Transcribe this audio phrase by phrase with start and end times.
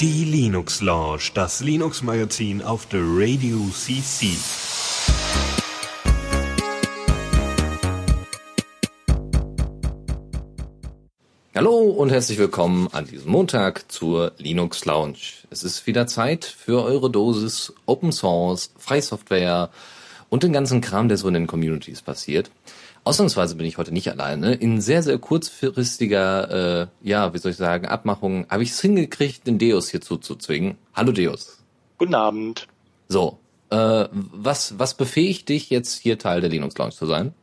[0.00, 4.28] Die Linux Lounge, das Linux Magazin auf der Radio CC.
[11.54, 15.18] Hallo und herzlich willkommen an diesem Montag zur Linux Lounge.
[15.50, 19.68] Es ist wieder Zeit für eure Dosis Open Source, Freisoftware
[20.30, 22.50] und den ganzen Kram, der so in den Communities passiert.
[23.06, 24.54] Ausnahmsweise bin ich heute nicht alleine.
[24.54, 29.46] In sehr, sehr kurzfristiger, äh, ja, wie soll ich sagen, Abmachung habe ich es hingekriegt,
[29.46, 30.78] den Deus hier zuzuzwingen.
[30.94, 31.62] Hallo Deus.
[31.98, 32.66] Guten Abend.
[33.08, 37.34] So, äh, was, was befähigt dich jetzt hier Teil der Linux Lounge zu sein?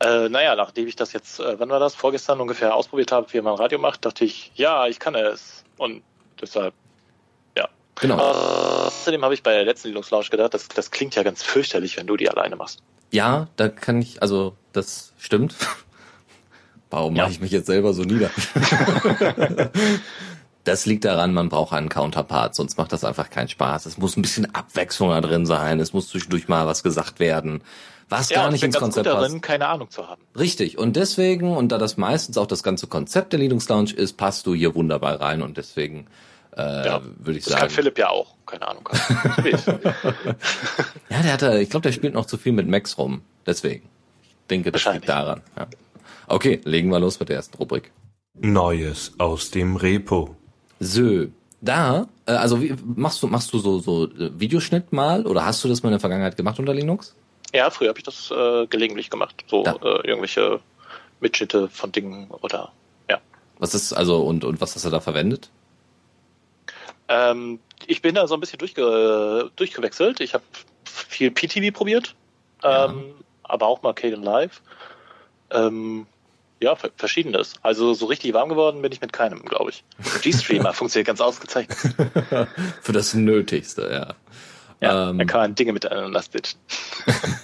[0.00, 3.40] Äh, naja, nachdem ich das jetzt, äh, wann war das, vorgestern ungefähr ausprobiert habe, wie
[3.40, 5.62] man Radio macht, dachte ich, ja, ich kann es.
[5.76, 6.02] Und
[6.40, 6.74] deshalb,
[7.56, 7.68] ja.
[7.94, 8.16] Genau.
[8.16, 11.96] Außerdem habe ich bei der letzten Linux Lounge gedacht, das, das klingt ja ganz fürchterlich,
[11.96, 12.82] wenn du die alleine machst.
[13.10, 15.54] Ja, da kann ich, also das stimmt.
[16.90, 17.22] Warum Ja.
[17.24, 18.30] mache ich mich jetzt selber so nieder?
[20.64, 23.86] das liegt daran, man braucht einen Counterpart, sonst macht das einfach keinen Spaß.
[23.86, 27.62] Es muss ein bisschen Abwechslung da drin sein, es muss zwischendurch mal was gesagt werden,
[28.08, 29.26] was Ja, gar nicht ins ganz Konzept gut passt.
[29.28, 30.22] darin, keine Ahnung zu haben.
[30.36, 34.16] Richtig, und deswegen, und da das meistens auch das ganze Konzept der Linux Lounge ist,
[34.16, 36.06] passt du hier wunderbar rein und deswegen
[36.60, 37.60] äh, Ja, würde ich Das sagen.
[37.62, 38.88] kann Philipp ja auch, keine Ahnung.
[41.08, 43.22] Ja, der hatte, ich glaube, der spielt noch zu viel mit Max rum.
[43.46, 43.88] Deswegen.
[44.22, 45.40] Ich denke, das liegt daran.
[45.56, 45.66] Ja.
[46.28, 47.90] Okay, legen wir los mit der ersten Rubrik.
[48.34, 50.36] Neues aus dem Repo.
[50.78, 51.26] So,
[51.60, 55.62] da, äh, also wie, machst du machst du so so äh, Videoschnitt mal oder hast
[55.64, 57.14] du das mal in der Vergangenheit gemacht unter Linux?
[57.52, 59.44] ja, früher habe ich das äh, gelegentlich gemacht.
[59.48, 59.72] So Ja.
[59.74, 60.60] äh, irgendwelche
[61.20, 62.70] Mitschnitte von Dingen oder
[63.10, 63.18] ja.
[63.58, 65.50] Was ist also und und was hast du da verwendet?
[67.10, 70.20] Ähm, ich bin da so ein bisschen durchge durchgewechselt.
[70.20, 70.44] Ich habe
[70.84, 72.14] viel PTV probiert,
[72.62, 74.62] ähm, aber auch mal Caden Live.
[75.50, 76.06] Ähm,
[76.62, 77.54] ja, ver- verschiedenes.
[77.62, 79.82] Also so richtig warm geworden bin ich mit keinem, glaube ich.
[80.22, 81.76] G-Streamer funktioniert ganz ausgezeichnet.
[82.82, 84.14] Für das Nötigste, ja.
[84.82, 86.58] Ja, Ähm, da kann man Dinge miteinander stitchen.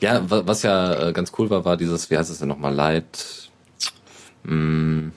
[0.00, 2.74] Ja, wa- was ja äh, ganz cool war, war dieses, wie heißt es denn nochmal,
[2.74, 3.48] Light.
[4.44, 5.12] Hm,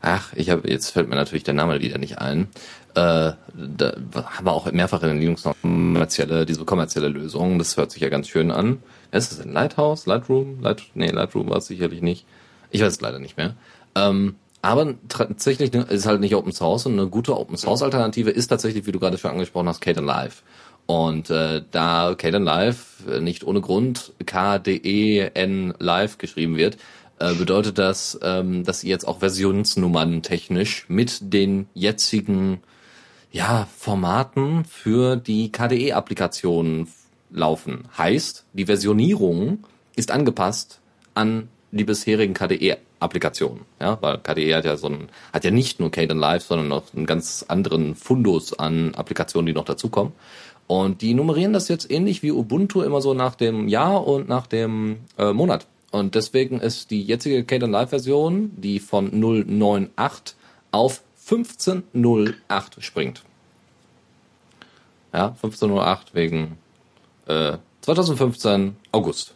[0.00, 2.48] ach, ich habe jetzt fällt mir natürlich der Name wieder nicht ein.
[2.94, 7.58] Äh, da haben wir auch mehrfach in den Linux noch kommerzielle, diese kommerzielle Lösung.
[7.58, 8.82] Das hört sich ja ganz schön an.
[9.10, 10.60] Ist es ein Lighthouse, Lightroom?
[10.60, 12.26] Light, nee, Lightroom war es sicherlich nicht.
[12.70, 13.54] Ich weiß es leider nicht mehr.
[13.94, 18.30] Ähm, aber tatsächlich ne, ist halt nicht Open Source und eine gute Open Source Alternative
[18.30, 20.42] ist tatsächlich, wie du gerade schon angesprochen hast, Kden Live.
[20.86, 26.78] Und äh, da Kden Live nicht ohne Grund KDEN Live geschrieben wird,
[27.18, 32.60] äh, bedeutet das, ähm, dass ihr jetzt auch Versionsnummern technisch mit den jetzigen
[33.30, 36.88] ja, Formaten für die KDE-Applikationen
[37.30, 37.84] laufen.
[37.96, 39.64] Heißt, die Versionierung
[39.96, 40.80] ist angepasst
[41.14, 43.60] an die bisherigen KDE-Applikationen.
[43.80, 46.94] Ja, weil KDE hat ja so ein, hat ja nicht nur Kden Live, sondern noch
[46.94, 50.12] einen ganz anderen Fundus an Applikationen, die noch dazukommen.
[50.66, 54.46] Und die nummerieren das jetzt ähnlich wie Ubuntu immer so nach dem Jahr und nach
[54.46, 55.66] dem äh, Monat.
[55.90, 60.36] Und deswegen ist die jetzige Kden Live Version, die von 098
[60.70, 63.22] auf 1508 springt.
[65.12, 66.58] Ja, 1508 wegen
[67.26, 69.34] äh, 2015 August.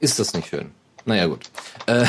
[0.00, 0.70] Ist das nicht schön?
[1.04, 1.40] Naja, gut.
[1.86, 2.04] Äh,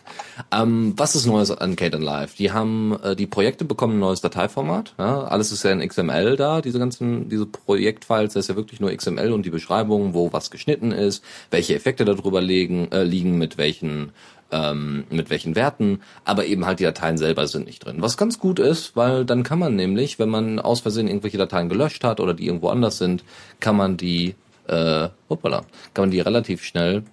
[0.52, 2.34] ähm, was ist Neues an Kden Live?
[2.34, 4.94] Die haben, äh, die Projekte bekommen ein neues Dateiformat.
[4.98, 5.24] Ja?
[5.24, 8.94] Alles ist ja in XML da, diese ganzen, diese Projektfiles, das ist ja wirklich nur
[8.94, 13.58] XML und die Beschreibung, wo was geschnitten ist, welche Effekte darüber liegen, äh, liegen mit
[13.58, 14.12] welchen
[14.50, 17.96] ähm, mit welchen Werten, aber eben halt die Dateien selber sind nicht drin.
[18.00, 21.68] Was ganz gut ist, weil dann kann man nämlich, wenn man aus Versehen irgendwelche Dateien
[21.68, 23.24] gelöscht hat oder die irgendwo anders sind,
[23.60, 24.34] kann man die,
[24.66, 25.62] äh, hoppala,
[25.92, 27.04] kann man die relativ schnell,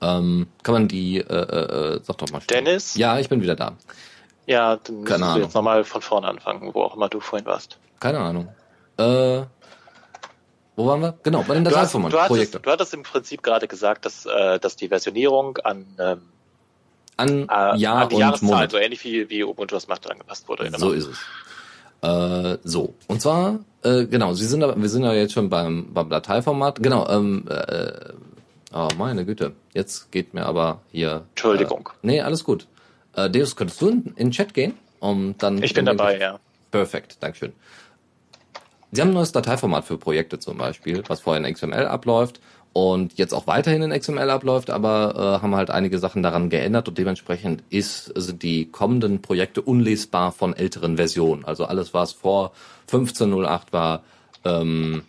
[0.00, 2.64] ähm, kann man die, äh, äh, äh, sag doch mal schnell.
[2.64, 2.96] Dennis?
[2.96, 3.72] Ja, ich bin wieder da.
[4.46, 5.42] Ja, dann müssen Keine wir Ahnung.
[5.42, 7.78] jetzt nochmal von vorne anfangen, wo auch immer du vorhin warst.
[7.98, 8.48] Keine Ahnung.
[8.98, 9.42] Äh,
[10.76, 11.18] wo waren wir?
[11.22, 14.76] Genau, bei den Du, hast, Dateiformaten, du, hattest, im Prinzip gerade gesagt, dass, äh, dass
[14.76, 16.20] die Versionierung an, ähm,
[17.16, 18.70] An äh, Jahr an die und Jahreszahl, Monat.
[18.70, 20.64] so ähnlich wie, wie Ubuntu das macht, angepasst wurde.
[20.64, 20.78] Genau.
[20.78, 21.18] So ist es.
[22.02, 22.94] Äh, so.
[23.08, 26.82] Und zwar, äh, genau, Sie sind wir sind ja jetzt schon beim, beim Dateiformat.
[26.82, 28.12] Genau, ähm, äh,
[28.74, 29.52] oh meine Güte.
[29.72, 31.24] Jetzt geht mir aber hier.
[31.30, 31.88] Entschuldigung.
[32.02, 32.66] Äh, nee, alles gut.
[33.14, 34.74] Äh, Deus, könntest du in, in den Chat gehen?
[35.00, 36.38] Um dann Ich bin dabei, ja.
[36.70, 37.52] Perfekt, Dankeschön.
[38.96, 42.40] Sie haben ein neues Dateiformat für Projekte zum Beispiel, was vorher in XML abläuft
[42.72, 46.88] und jetzt auch weiterhin in XML abläuft, aber äh, haben halt einige Sachen daran geändert
[46.88, 51.44] und dementsprechend ist, sind die kommenden Projekte unlesbar von älteren Versionen.
[51.44, 52.52] Also alles, was vor
[52.90, 54.02] 15.08 war,
[54.46, 55.02] ähm,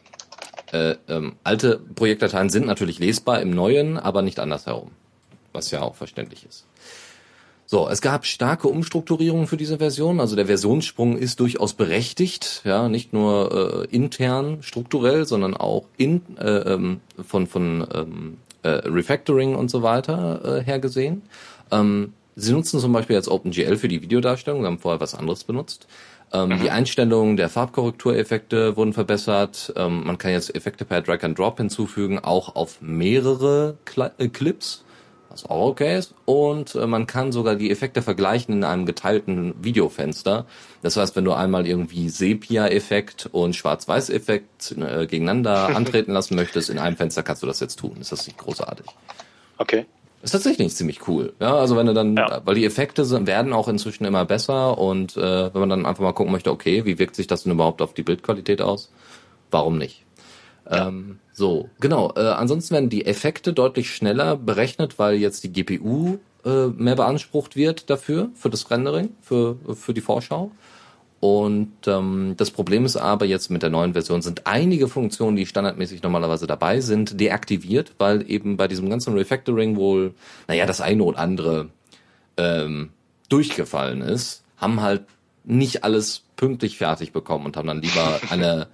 [0.73, 4.91] äh, ähm, alte Projektdateien sind natürlich lesbar im neuen, aber nicht andersherum,
[5.53, 6.65] was ja auch verständlich ist.
[7.69, 10.21] So, es gab starke Umstrukturierungen für diese Version.
[10.21, 16.21] Also der Versionssprung ist durchaus berechtigt, ja, nicht nur äh, intern strukturell, sondern auch in
[16.37, 21.23] äh, ähm, von von ähm, äh, Refactoring und so weiter äh, her gesehen.
[21.69, 25.43] Ähm, sie nutzen zum Beispiel jetzt OpenGL für die Videodarstellung, sie haben vorher was anderes
[25.43, 25.87] benutzt.
[26.31, 26.61] Ähm, mhm.
[26.61, 29.73] Die Einstellungen der Farbkorrektureffekte wurden verbessert.
[29.75, 34.29] Ähm, man kann jetzt Effekte per Drag and Drop hinzufügen, auch auf mehrere Cl äh,
[34.29, 34.85] Clips
[35.43, 36.13] was auch okay ist.
[36.25, 40.45] Und äh, man kann sogar die Effekte vergleichen in einem geteilten Videofenster.
[40.81, 46.79] Das heißt, wenn du einmal irgendwie Sepia-Effekt und Schwarz-Weiß-Effekt äh, gegeneinander antreten lassen möchtest, in
[46.79, 47.97] einem Fenster kannst du das jetzt tun.
[47.99, 48.85] Ist das nicht großartig?
[49.57, 49.85] Okay.
[50.23, 51.33] Ist tatsächlich ziemlich cool.
[51.39, 52.41] Ja, also wenn du dann, ja.
[52.43, 56.03] weil die Effekte sind, werden auch inzwischen immer besser und äh, wenn man dann einfach
[56.03, 58.91] mal gucken möchte, okay, wie wirkt sich das denn überhaupt auf die Bildqualität aus?
[59.51, 60.03] Warum nicht?
[60.69, 60.87] Ja.
[60.87, 62.13] Ähm, so, genau.
[62.15, 67.55] Äh, ansonsten werden die Effekte deutlich schneller berechnet, weil jetzt die GPU äh, mehr beansprucht
[67.55, 70.49] wird dafür, für das Rendering, für, für die Vorschau.
[71.19, 75.45] Und ähm, das Problem ist aber jetzt mit der neuen Version sind einige Funktionen, die
[75.45, 80.15] standardmäßig normalerweise dabei sind, deaktiviert, weil eben bei diesem ganzen Refactoring wohl,
[80.47, 81.69] naja, das eine oder andere
[82.37, 82.89] ähm,
[83.29, 85.03] durchgefallen ist, haben halt
[85.43, 88.67] nicht alles pünktlich fertig bekommen und haben dann lieber eine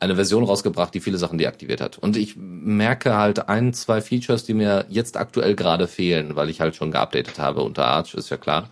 [0.00, 1.98] eine Version rausgebracht, die viele Sachen deaktiviert hat.
[1.98, 6.60] Und ich merke halt ein, zwei Features, die mir jetzt aktuell gerade fehlen, weil ich
[6.60, 8.70] halt schon geupdatet habe unter Arch, ist ja klar.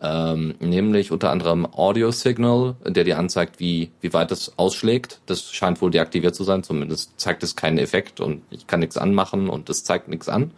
[0.00, 5.20] Ähm, nämlich unter anderem Audio Signal, der dir anzeigt, wie, wie weit es ausschlägt.
[5.26, 8.96] Das scheint wohl deaktiviert zu sein, zumindest zeigt es keinen Effekt und ich kann nichts
[8.96, 10.50] anmachen und es zeigt nichts an.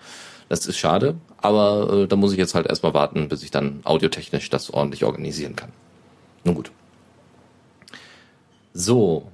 [0.48, 3.80] Das ist schade, aber äh, da muss ich jetzt halt erstmal warten, bis ich dann
[3.84, 5.72] audiotechnisch das ordentlich organisieren kann.
[6.44, 6.70] Nun gut.
[8.72, 9.28] So,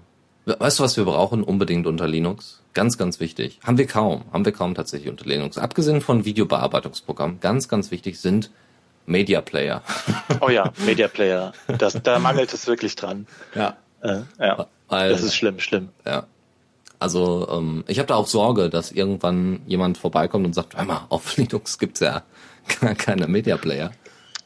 [0.59, 2.63] Weißt du, was wir brauchen unbedingt unter Linux?
[2.73, 3.59] Ganz, ganz wichtig.
[3.65, 4.25] Haben wir kaum.
[4.33, 5.59] Haben wir kaum tatsächlich unter Linux.
[5.59, 8.51] Abgesehen von Videobearbeitungsprogrammen, ganz, ganz wichtig sind
[9.07, 9.83] Media Player.
[10.41, 11.53] Oh ja, Media Player.
[11.79, 13.27] Das, da mangelt es wirklich dran.
[13.55, 13.77] Ja.
[14.03, 14.67] Äh, ja.
[14.89, 15.89] Weil, das ist schlimm, schlimm.
[16.07, 16.27] Ja.
[16.99, 21.07] Also ähm, ich habe da auch Sorge, dass irgendwann jemand vorbeikommt und sagt, hör mal,
[21.09, 22.23] auf Linux gibt's ja
[22.81, 23.93] gar keine Media Player.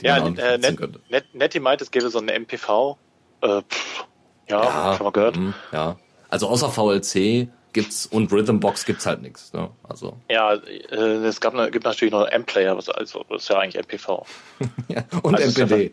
[0.01, 0.79] Ja, äh, Net,
[1.11, 2.97] Net, Netty meint, es gäbe so eine MPV.
[3.41, 4.07] Äh, pff,
[4.49, 5.37] ja, ja schon mal gehört.
[5.37, 5.97] Mh, ja.
[6.29, 9.53] Also außer VLC gibt's und Rhythmbox gibt's halt nichts.
[9.53, 9.69] Ne?
[9.83, 10.17] Also.
[10.31, 14.25] Ja, äh, es gab, gibt natürlich noch M-Player, was also das ist ja eigentlich MPV.
[14.89, 15.93] ja, und also MPD.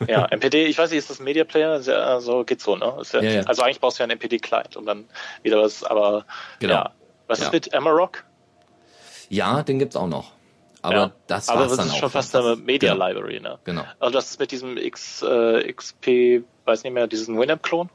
[0.00, 1.80] Ja, ja, MPD, ich weiß nicht, ist das Media Player?
[1.80, 3.02] Ja, also geht so, ne?
[3.20, 5.06] Ja, also eigentlich brauchst du ja einen MPD-Client und dann
[5.42, 6.26] wieder was, aber
[6.60, 6.74] genau.
[6.74, 6.90] ja.
[7.26, 8.24] Was ist mit Amarok?
[9.30, 10.32] Ja, den gibt's auch noch.
[10.82, 13.06] Aber ja, das aber das dann ist schon fast eine Media genau.
[13.06, 13.58] Library, ne?
[13.64, 13.84] Genau.
[14.00, 17.88] Also das ist mit diesem X, äh, XP, weiß nicht mehr, diesen Winamp-Klon?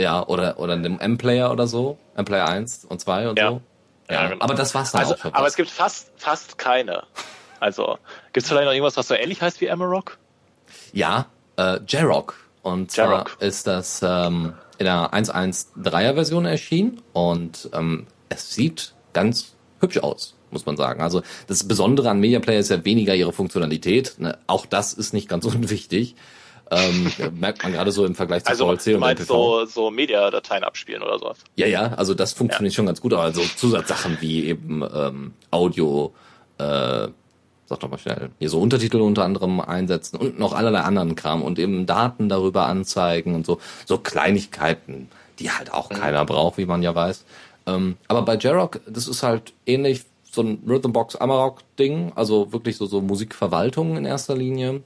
[0.00, 1.98] Ja, oder, oder einem M-Player oder so.
[2.16, 3.50] M-Player 1 und 2 und ja.
[3.50, 3.60] so.
[4.08, 4.42] Ja, ja genau.
[4.42, 5.18] aber das war's dann also, auch.
[5.18, 7.02] Für aber es gibt fast, fast keine.
[7.60, 7.98] Also,
[8.32, 10.16] gibt's vielleicht noch irgendwas, was so ähnlich heißt wie Amarok?
[10.94, 11.26] Ja,
[11.56, 12.36] äh, Jarok.
[12.62, 19.54] Und zwar ist das ähm, in der 1.1.3er Version erschienen und ähm, es sieht ganz
[19.80, 21.00] hübsch aus muss man sagen.
[21.02, 24.14] Also das Besondere an Media Player ist ja weniger ihre Funktionalität.
[24.18, 24.38] Ne?
[24.46, 26.14] Auch das ist nicht ganz unwichtig.
[26.72, 27.10] Ähm,
[27.40, 30.62] merkt man gerade so im Vergleich zu also, VLC du meinst und so, so Media-Dateien
[30.62, 31.38] abspielen oder sowas?
[31.56, 32.76] Ja, ja, also das funktioniert ja.
[32.76, 36.14] schon ganz gut, aber so Zusatzsachen wie eben ähm, Audio,
[36.58, 37.08] äh,
[37.66, 41.42] sag doch mal schnell, hier so Untertitel unter anderem einsetzen und noch allerlei anderen Kram
[41.42, 45.08] und eben Daten darüber anzeigen und so, so Kleinigkeiten,
[45.40, 45.96] die halt auch mhm.
[45.96, 47.24] keiner braucht, wie man ja weiß.
[47.66, 52.76] Ähm, aber bei Jarok, das ist halt ähnlich so ein Rhythmbox Amarok Ding, also wirklich
[52.76, 54.82] so, so Musikverwaltung in erster Linie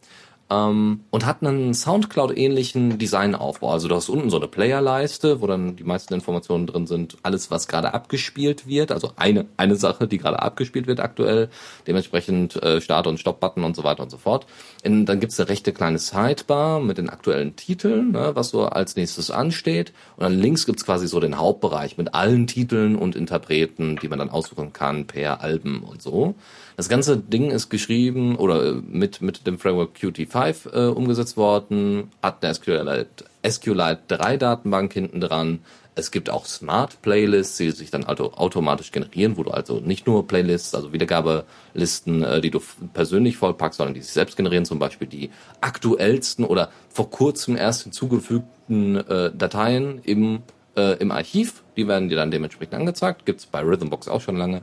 [0.51, 3.71] ähm, und hat einen Soundcloud-ähnlichen Designaufbau.
[3.71, 7.51] Also du hast unten so eine Playerleiste, wo dann die meisten Informationen drin sind, alles,
[7.51, 11.49] was gerade abgespielt wird, also eine, eine Sache, die gerade abgespielt wird aktuell,
[11.87, 14.47] dementsprechend äh, Start- und Stopp-Button und so weiter und so fort.
[14.83, 18.97] In, dann gibt's eine rechte kleine Sidebar mit den aktuellen Titeln, ne, was so als
[18.97, 19.93] nächstes ansteht.
[20.17, 24.19] Und dann links gibt's quasi so den Hauptbereich mit allen Titeln und Interpreten, die man
[24.19, 26.35] dann aussuchen kann per Alben und so.
[26.77, 32.11] Das ganze Ding ist geschrieben oder äh, mit, mit dem Framework Qt5 äh, umgesetzt worden,
[32.23, 35.61] hat eine SQLite, SQLite 3 Datenbank hinten dran.
[35.97, 40.09] Es gibt auch Smart Playlists, die sich dann also automatisch generieren, wo du also nicht
[40.09, 42.61] nur Playlists, also Wiedergabelisten, äh, die du
[42.93, 47.85] persönlich vollpackst, sondern die sich selbst generieren, zum Beispiel die aktuellsten oder vor kurzem erst
[47.85, 50.43] hinzugefügten äh, Dateien im,
[50.77, 51.63] äh, im Archiv.
[51.77, 53.25] Die werden dir dann dementsprechend angezeigt.
[53.25, 54.63] Gibt's bei Rhythmbox auch schon lange.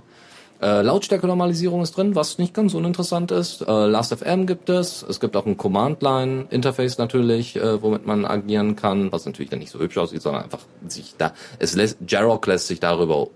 [0.62, 3.62] Äh, Lautstärke-Normalisierung ist drin, was nicht ganz uninteressant ist.
[3.62, 5.02] Äh, Last.fm gibt es.
[5.02, 9.72] Es gibt auch ein Command-Line-Interface natürlich, äh, womit man agieren kann, was natürlich dann nicht
[9.72, 13.28] so hübsch aussieht, sondern einfach sich da, es lässt, Jarrock lässt sich darüber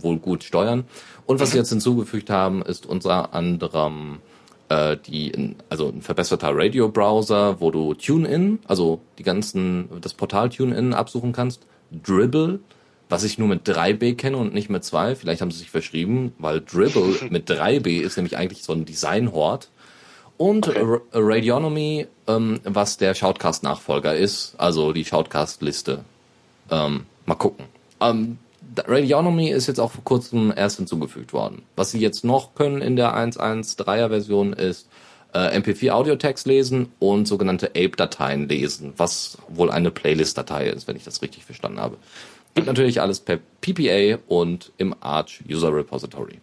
[0.00, 0.84] wohl gut steuern.
[1.26, 4.18] Und was sie jetzt hinzugefügt haben, ist unter anderem
[4.68, 10.92] äh, die, also ein verbesserter Radio-Browser, wo du TuneIn, also die ganzen, das Portal TuneIn
[10.92, 11.66] absuchen kannst.
[11.90, 12.58] Dribble,
[13.14, 15.14] was ich nur mit 3b kenne und nicht mit 2.
[15.14, 19.68] Vielleicht haben sie sich verschrieben, weil Dribble mit 3b ist nämlich eigentlich so ein Designhort.
[20.36, 20.98] Und okay.
[21.12, 26.04] Radionomy, ähm, was der Shoutcast-Nachfolger ist, also die Shoutcast-Liste.
[26.72, 27.66] Ähm, mal gucken.
[28.00, 28.38] Ähm,
[28.84, 31.62] Radionomy ist jetzt auch vor kurzem erst hinzugefügt worden.
[31.76, 34.88] Was sie jetzt noch können in der 1.1.3er Version ist
[35.34, 41.04] äh, MP4 Audiotext lesen und sogenannte Ape-Dateien lesen, was wohl eine Playlist-Datei ist, wenn ich
[41.04, 41.96] das richtig verstanden habe.
[42.54, 46.40] Gibt natürlich alles per PPA und im Arch User Repository.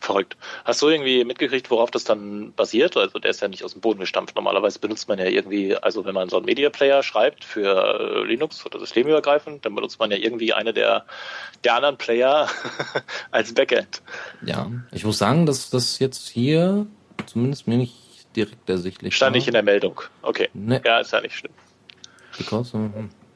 [0.00, 0.36] Verrückt.
[0.64, 2.96] Hast du irgendwie mitgekriegt, worauf das dann basiert?
[2.96, 4.36] Also der ist ja nicht aus dem Boden gestampft.
[4.36, 8.24] Normalerweise benutzt man ja irgendwie, also wenn man so einen Media Player schreibt für äh,
[8.24, 11.06] Linux oder systemübergreifend, dann benutzt man ja irgendwie eine der,
[11.64, 12.48] der anderen Player
[13.32, 14.02] als Backend.
[14.44, 16.86] Ja, ich muss sagen, dass das jetzt hier
[17.24, 17.96] zumindest mir nicht
[18.36, 19.36] direkt ersichtlich Stand war.
[19.38, 20.02] nicht in der Meldung.
[20.22, 20.50] Okay.
[20.52, 20.80] Nee.
[20.84, 21.52] Ja, ist ja nicht schlimm.
[22.36, 22.90] Because, uh,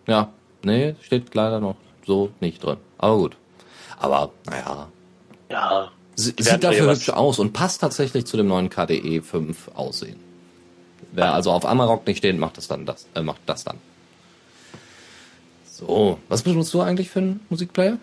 [0.07, 1.77] ja, nee, steht leider noch
[2.11, 2.79] so nicht drin.
[2.99, 3.37] Aber gut.
[3.99, 4.89] Aber, naja.
[5.49, 5.91] Ja.
[6.17, 10.19] Sie, sieht dafür hübsch aus und passt tatsächlich zu dem neuen KDE 5 Aussehen.
[11.13, 13.79] Wer also auf Amarok nicht steht, macht das dann das, äh, macht das dann.
[15.65, 17.99] So, was benutzt du eigentlich für einen Musikplayer?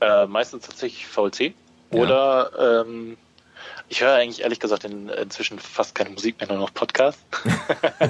[0.00, 1.54] Äh, meistens tatsächlich VLC.
[1.90, 2.80] Oder ja.
[2.80, 3.16] ähm,
[3.88, 7.18] ich höre eigentlich ehrlich gesagt in, inzwischen fast keine Musik mehr, nur noch Podcast.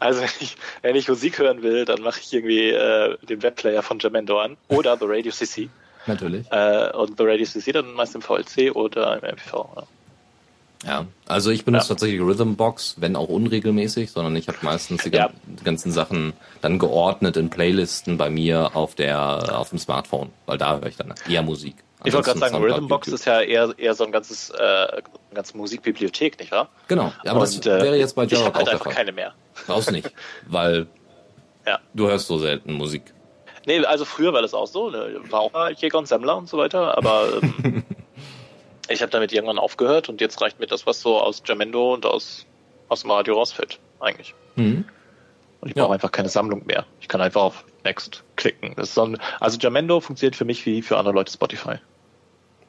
[0.00, 3.82] also wenn ich, wenn ich Musik hören will, dann mache ich irgendwie äh, den Webplayer
[3.82, 5.68] von Jamendo an oder The Radio CC.
[6.06, 6.46] Natürlich.
[6.50, 9.68] Äh, und The Radio CC dann meist im VLC oder im MPV.
[9.76, 9.86] Ja.
[10.84, 11.88] Ja, also ich benutze ja.
[11.88, 15.30] tatsächlich Rhythmbox, wenn auch unregelmäßig, sondern ich habe meistens die, ja.
[15.64, 20.78] ganzen Sachen dann geordnet in Playlisten bei mir auf der auf dem Smartphone, weil da
[20.78, 21.76] höre ich dann eher Musik.
[22.04, 25.02] Ich wollte gerade sagen, Rhythmbox ist ja eher, eher so ein ganzes, äh, eine
[25.34, 26.68] ganze Musikbibliothek, nicht wahr?
[26.88, 28.92] Genau, aber Und, das äh, wäre jetzt bei Jarrock halt auch der Fall.
[28.92, 29.34] keine mehr.
[29.66, 30.12] Brauchst nicht,
[30.46, 30.86] weil
[31.66, 31.80] ja.
[31.94, 33.14] du hörst so selten Musik.
[33.66, 35.16] Nee, also früher war das auch so, ne?
[35.30, 37.82] war auch mal Jäger und Sammler und so weiter, aber ähm,
[38.88, 42.06] ich habe damit irgendwann aufgehört und jetzt reicht mir das, was so aus Jamendo und
[42.06, 42.46] aus,
[42.88, 44.34] aus dem Radio rausfällt, eigentlich.
[44.54, 44.84] Mhm.
[45.60, 45.94] Und ich brauche ja.
[45.94, 46.86] einfach keine Sammlung mehr.
[47.00, 48.74] Ich kann einfach auf Next klicken.
[48.76, 51.76] Ein, also Jamendo funktioniert für mich wie für andere Leute Spotify.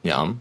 [0.04, 0.34] Ja.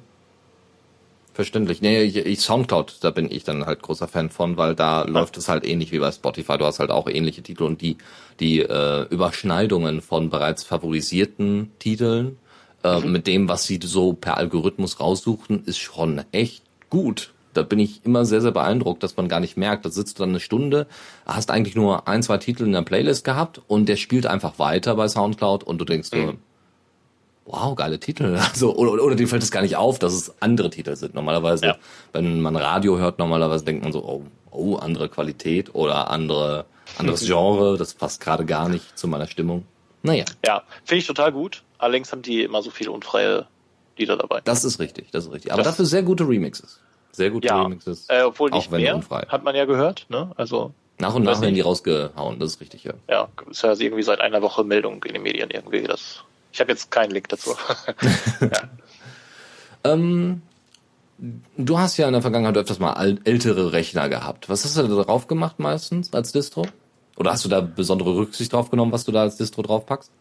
[1.33, 1.81] Verständlich.
[1.81, 5.09] Nee, ich, ich Soundcloud, da bin ich dann halt großer Fan von, weil da ja.
[5.09, 6.57] läuft es halt ähnlich wie bei Spotify.
[6.57, 7.97] Du hast halt auch ähnliche Titel und die,
[8.39, 12.37] die äh, Überschneidungen von bereits favorisierten Titeln
[12.83, 13.11] äh, mhm.
[13.11, 17.33] mit dem, was sie so per Algorithmus raussuchen, ist schon echt gut.
[17.57, 19.83] Da bin ich immer sehr, sehr beeindruckt, dass man gar nicht merkt.
[19.83, 20.87] Da sitzt du dann eine Stunde,
[21.25, 24.95] hast eigentlich nur ein, zwei Titel in der Playlist gehabt und der spielt einfach weiter
[24.95, 26.15] bei Soundcloud und du denkst mhm.
[26.15, 26.33] dir,
[27.47, 28.37] wow, geile Titel.
[28.49, 31.15] Also, oder, oder dir fällt es gar nicht auf, dass es andere Titel sind.
[31.15, 31.77] Normalerweise, ja.
[32.13, 36.65] wenn man Radio hört, normalerweise denkt man so, oh, oh, andere Qualität oder andere,
[36.97, 39.65] anderes Genre, das passt gerade gar nicht zu meiner Stimmung.
[40.03, 40.25] Naja.
[40.45, 41.63] Ja, finde ich total gut.
[41.79, 43.47] Allerdings haben die immer so viele unfreie
[43.97, 44.41] Lieder dabei.
[44.43, 45.51] Das ist richtig, das ist richtig.
[45.51, 46.79] Aber das dafür sehr gute Remixes.
[47.17, 48.05] Sehr gute ja, Remixes.
[48.09, 49.25] Äh, obwohl nicht auch wenn mehr, unfrei.
[49.27, 50.31] hat man ja gehört, ne?
[50.37, 52.93] Also nach und nach werden die rausgehauen, das ist richtig, ja.
[53.09, 56.71] Ja, ist ja irgendwie seit einer Woche Meldung in den Medien irgendwie, das ich habe
[56.71, 57.51] jetzt keinen Link dazu.
[58.41, 58.49] ja.
[59.83, 60.43] ähm,
[61.57, 64.47] du hast ja in der Vergangenheit öfters mal ältere Rechner gehabt.
[64.47, 66.67] Was hast du da drauf gemacht meistens als Distro?
[67.15, 70.11] Oder hast du da besondere Rücksicht drauf genommen, was du da als Distro draufpackst?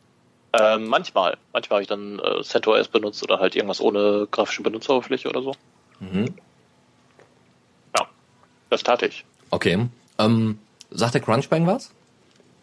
[0.54, 1.36] Ähm, manchmal.
[1.52, 5.52] Manchmal habe ich dann äh, CentOS benutzt oder halt irgendwas ohne grafische Benutzeroberfläche oder so.
[6.00, 6.34] Mhm.
[8.70, 9.24] Das tat ich.
[9.50, 9.88] Okay.
[10.18, 10.58] Ähm,
[10.90, 11.90] sagt der Crunchbang was?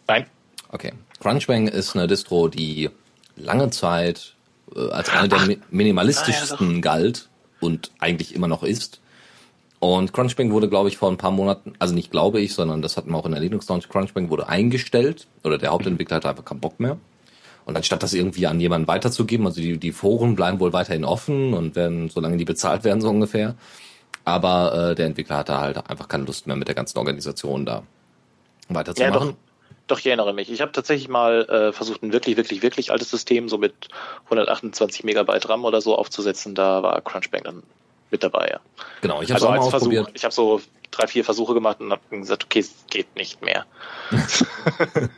[0.06, 0.26] Nein.
[0.70, 0.92] Okay.
[1.20, 2.90] Crunchbang ist eine Distro, die
[3.36, 4.34] lange Zeit
[4.74, 7.28] äh, als eine der Ach, minimalistischsten galt
[7.60, 9.00] und eigentlich immer noch ist.
[9.78, 12.96] Und Crunchbang wurde, glaube ich, vor ein paar Monaten, also nicht glaube ich, sondern das
[12.96, 16.44] hatten wir auch in der Linux Launch, Crunchbang wurde eingestellt oder der Hauptentwickler hatte einfach
[16.44, 16.96] keinen Bock mehr.
[17.66, 21.54] Und anstatt das irgendwie an jemanden weiterzugeben, also die, die Foren bleiben wohl weiterhin offen
[21.54, 23.56] und werden, solange die bezahlt werden, so ungefähr.
[24.24, 27.82] Aber äh, der Entwickler hatte halt einfach keine Lust mehr mit der ganzen Organisation da
[28.68, 29.12] weiterzumachen.
[29.12, 29.34] Ja, doch,
[29.86, 30.50] doch, ich erinnere mich.
[30.50, 33.74] Ich habe tatsächlich mal äh, versucht, ein wirklich, wirklich, wirklich altes System so mit
[34.24, 36.54] 128 Megabyte RAM oder so aufzusetzen.
[36.54, 37.62] Da war Crunchbang dann
[38.10, 38.60] mit dabei, ja.
[39.02, 40.04] Genau, ich habe also auch mal ausprobiert.
[40.04, 43.42] Versuch, ich habe so drei, vier Versuche gemacht und habe gesagt, okay, es geht nicht
[43.42, 43.66] mehr.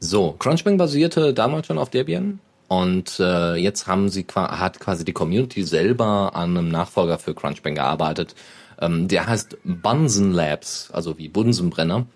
[0.00, 5.12] so, Crunchbang basierte damals schon auf Debian und äh, jetzt haben sie hat quasi die
[5.12, 8.34] Community selber an einem Nachfolger für Crunchbang gearbeitet.
[8.80, 12.06] Ähm, der heißt Bunsen Labs, also wie Bunsenbrenner.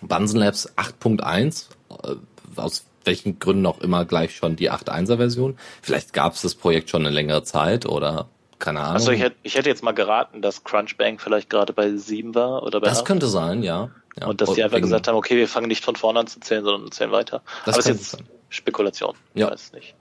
[0.00, 2.14] Bunsen Labs 8.1, äh,
[2.56, 5.58] aus welchen Gründen auch immer gleich schon die 8.1er Version.
[5.82, 8.28] Vielleicht gab es das Projekt schon eine längere Zeit oder
[8.60, 8.94] keine Ahnung.
[8.94, 12.62] Also ich hätte, ich hätte jetzt mal geraten, dass Crunchbang vielleicht gerade bei sieben war
[12.62, 13.06] oder bei das acht.
[13.06, 13.90] könnte sein, ja.
[14.20, 14.26] ja.
[14.28, 16.38] Und dass die einfach wegen- gesagt haben, okay, wir fangen nicht von vorne an zu
[16.38, 17.42] zählen, sondern zählen weiter.
[17.66, 18.24] Das Aber ist könnte jetzt sein.
[18.52, 19.16] Spekulation.
[19.34, 19.46] Ja.
[19.46, 19.94] Ich weiß es nicht.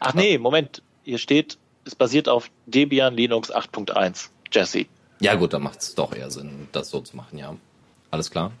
[0.00, 0.82] Ach nee, Moment.
[1.04, 4.28] Hier steht, es basiert auf Debian Linux 8.1.
[4.52, 4.86] Jesse.
[5.20, 7.56] Ja gut, dann macht es doch eher Sinn, das so zu machen, ja.
[8.10, 8.52] Alles klar.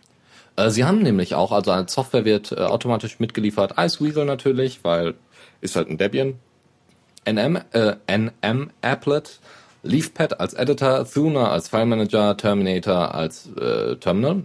[0.56, 5.14] Äh, Sie haben nämlich auch, also als Software wird äh, automatisch mitgeliefert, Iceweasel natürlich, weil
[5.60, 6.38] ist halt ein Debian.
[7.24, 9.40] NM, äh, NM Applet,
[9.82, 14.44] LeafPad als Editor, Thuna als File Manager, Terminator als äh, Terminal.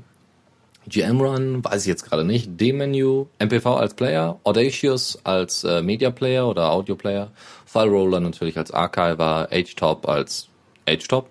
[0.91, 2.59] GMRun, weiß ich jetzt gerade nicht.
[2.59, 7.31] D-Menu, MPV als Player, Audacious als äh, Media Player oder Audio Player,
[7.65, 10.49] File Roller natürlich als Archiver, HTOP als
[10.85, 11.29] HTOP,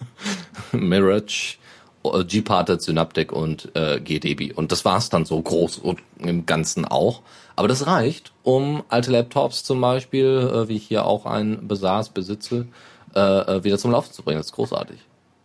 [0.72, 1.58] Mirage,
[2.02, 4.52] äh, Gparted, Synaptic und äh, GDB.
[4.52, 7.20] Und das war's dann so groß und im Ganzen auch.
[7.56, 12.10] Aber das reicht, um alte Laptops zum Beispiel, äh, wie ich hier auch einen besaß,
[12.10, 12.66] besitze,
[13.14, 14.38] äh, äh, wieder zum Laufen zu bringen.
[14.38, 14.98] Das ist großartig.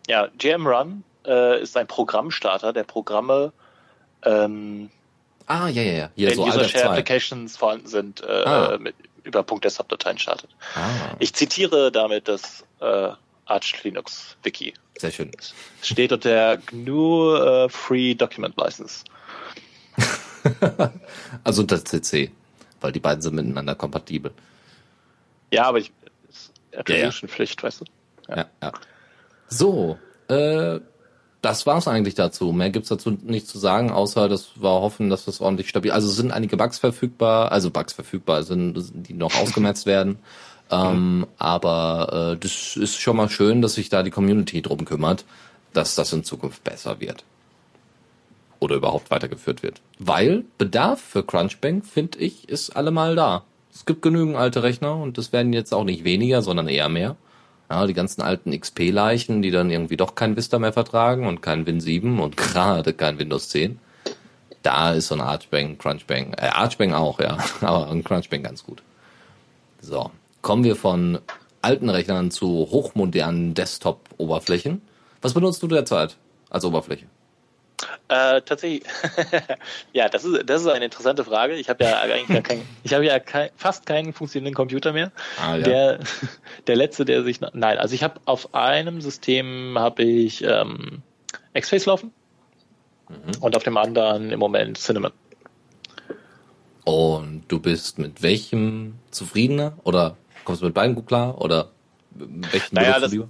[0.08, 3.52] Ja, GM Run äh, ist ein Programmstarter, der Programme,
[4.24, 4.90] ähm,
[5.46, 6.10] Ah, ja, ja, ja.
[6.16, 6.90] Hier wenn so User Alter Share 2.
[6.92, 8.78] Applications vorhanden sind, äh, Ah.
[8.80, 10.50] mit, über .desktop-Dateien startet.
[10.76, 13.10] Ah, Ich zitiere damit das äh,
[13.46, 14.74] Arch Linux Wiki.
[14.98, 15.32] sehr schön.
[15.38, 19.04] Es steht unter der GNU äh, Free Document License.
[21.44, 22.32] Also unter CC,
[22.82, 24.32] weil die beiden sind miteinander kompatibel.
[25.52, 25.92] Ja, aber ich,
[26.76, 27.86] Attribution-Pflicht, weißt du?
[28.30, 28.72] Ja, ja.
[29.48, 30.80] So, äh,
[31.44, 32.54] das war's eigentlich dazu.
[32.54, 35.92] Mehr gibt's dazu nicht zu sagen, außer dass wir hoffen, dass das ordentlich stabil.
[35.92, 40.18] Also es sind einige Bugs verfügbar, also Bugs verfügbar sind, die noch ausgemerzt werden.
[40.72, 45.24] Ähm, aber äh, das ist schon mal schön, dass sich da die Community drum kümmert,
[45.74, 47.26] dass das in Zukunft besser wird.
[48.60, 49.82] Oder überhaupt weitergeführt wird.
[50.00, 53.44] Weil Bedarf für Crunchbang, finde ich, ist allemal da.
[53.72, 57.18] Es gibt genügend alte Rechner und es werden jetzt auch nicht weniger, sondern eher mehr.
[57.70, 61.66] Ja, die ganzen alten XP-Leichen, die dann irgendwie doch kein Vista mehr vertragen und kein
[61.66, 63.80] Win 7 und gerade kein Windows 10.
[64.62, 68.82] Da ist so ein Archbang, Crunchbang, äh, Archbang auch, ja, aber ein Crunchbang ganz gut.
[69.82, 71.20] So, kommen wir von
[71.62, 74.82] alten Rechnern zu hochmodernen Desktop-Oberflächen.
[75.22, 76.18] Was benutzt du derzeit
[76.50, 77.06] als Oberfläche?
[78.14, 78.84] Äh, tatsächlich,
[79.94, 81.56] ja, das ist, das ist eine interessante Frage.
[81.56, 85.12] Ich habe ja eigentlich gar kein, ich habe ja kein, fast keinen funktionierenden Computer mehr.
[85.42, 85.64] Ah, ja.
[85.64, 86.00] Der,
[86.68, 91.02] der letzte, der sich, nein, also ich habe auf einem System habe ich ähm,
[91.54, 92.12] X-Face laufen
[93.10, 93.42] Mhm.
[93.44, 95.12] und auf dem anderen im Moment Cinnamon.
[96.86, 99.74] Und du bist mit welchem zufriedener?
[99.84, 101.40] Oder kommst du mit beiden gut klar?
[101.42, 101.70] Oder
[102.16, 103.30] mit welchem Naja, das- lieber?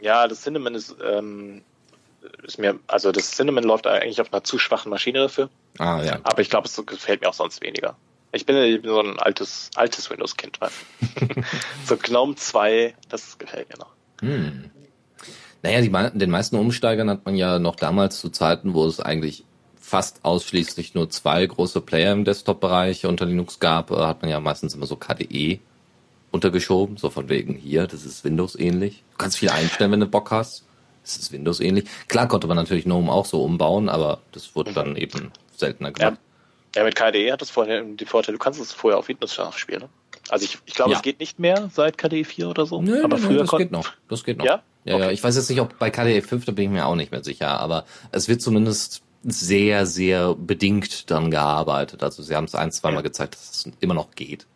[0.00, 1.62] Ja, das Cinnamon ist, ähm,
[2.42, 6.18] ist mir, also das Cinnamon läuft eigentlich auf einer zu schwachen Maschine dafür, Ah, ja.
[6.22, 7.96] aber ich glaube, es gefällt mir auch sonst weniger.
[8.32, 10.68] Ich bin, ich bin so ein altes, altes Windows-Kind, du?
[11.86, 13.92] so Gnome 2, das gefällt mir noch.
[14.20, 14.70] Hm.
[15.62, 19.44] Naja, die, den meisten Umsteigern hat man ja noch damals zu Zeiten, wo es eigentlich
[19.80, 24.38] fast ausschließlich nur zwei große Player im Desktop-Bereich unter Linux gab, äh, hat man ja
[24.40, 25.60] meistens immer so KDE
[26.30, 29.02] untergeschoben, so von wegen hier, das ist Windows-ähnlich.
[29.12, 30.64] Du kannst viel einstellen, wenn du Bock hast.
[31.08, 31.86] Das ist Windows-ähnlich.
[32.08, 36.10] Klar konnte man natürlich GNOME auch so umbauen, aber das wurde dann eben seltener Ja,
[36.10, 36.20] gemacht.
[36.76, 39.56] ja mit KDE hat das vorher die Vorteile, du kannst es vorher auf Windows scharf
[39.56, 39.80] spielen.
[39.80, 39.88] Ne?
[40.28, 40.96] Also ich, ich glaube, Ja.
[40.98, 43.72] es geht nicht mehr seit KDE 4 oder so, Nö, aber nö, früher das geht
[43.72, 43.88] noch.
[44.10, 44.44] Das geht noch.
[44.44, 44.62] Ja?
[44.84, 45.14] Ja, ja, Okay.
[45.14, 47.24] ich weiß jetzt nicht, ob bei KDE 5, da bin ich mir auch nicht mehr
[47.24, 52.02] sicher, aber es wird zumindest sehr, sehr bedingt dann gearbeitet.
[52.02, 53.02] Also sie haben es ein, zweimal Ja.
[53.02, 54.46] gezeigt, dass es immer noch geht.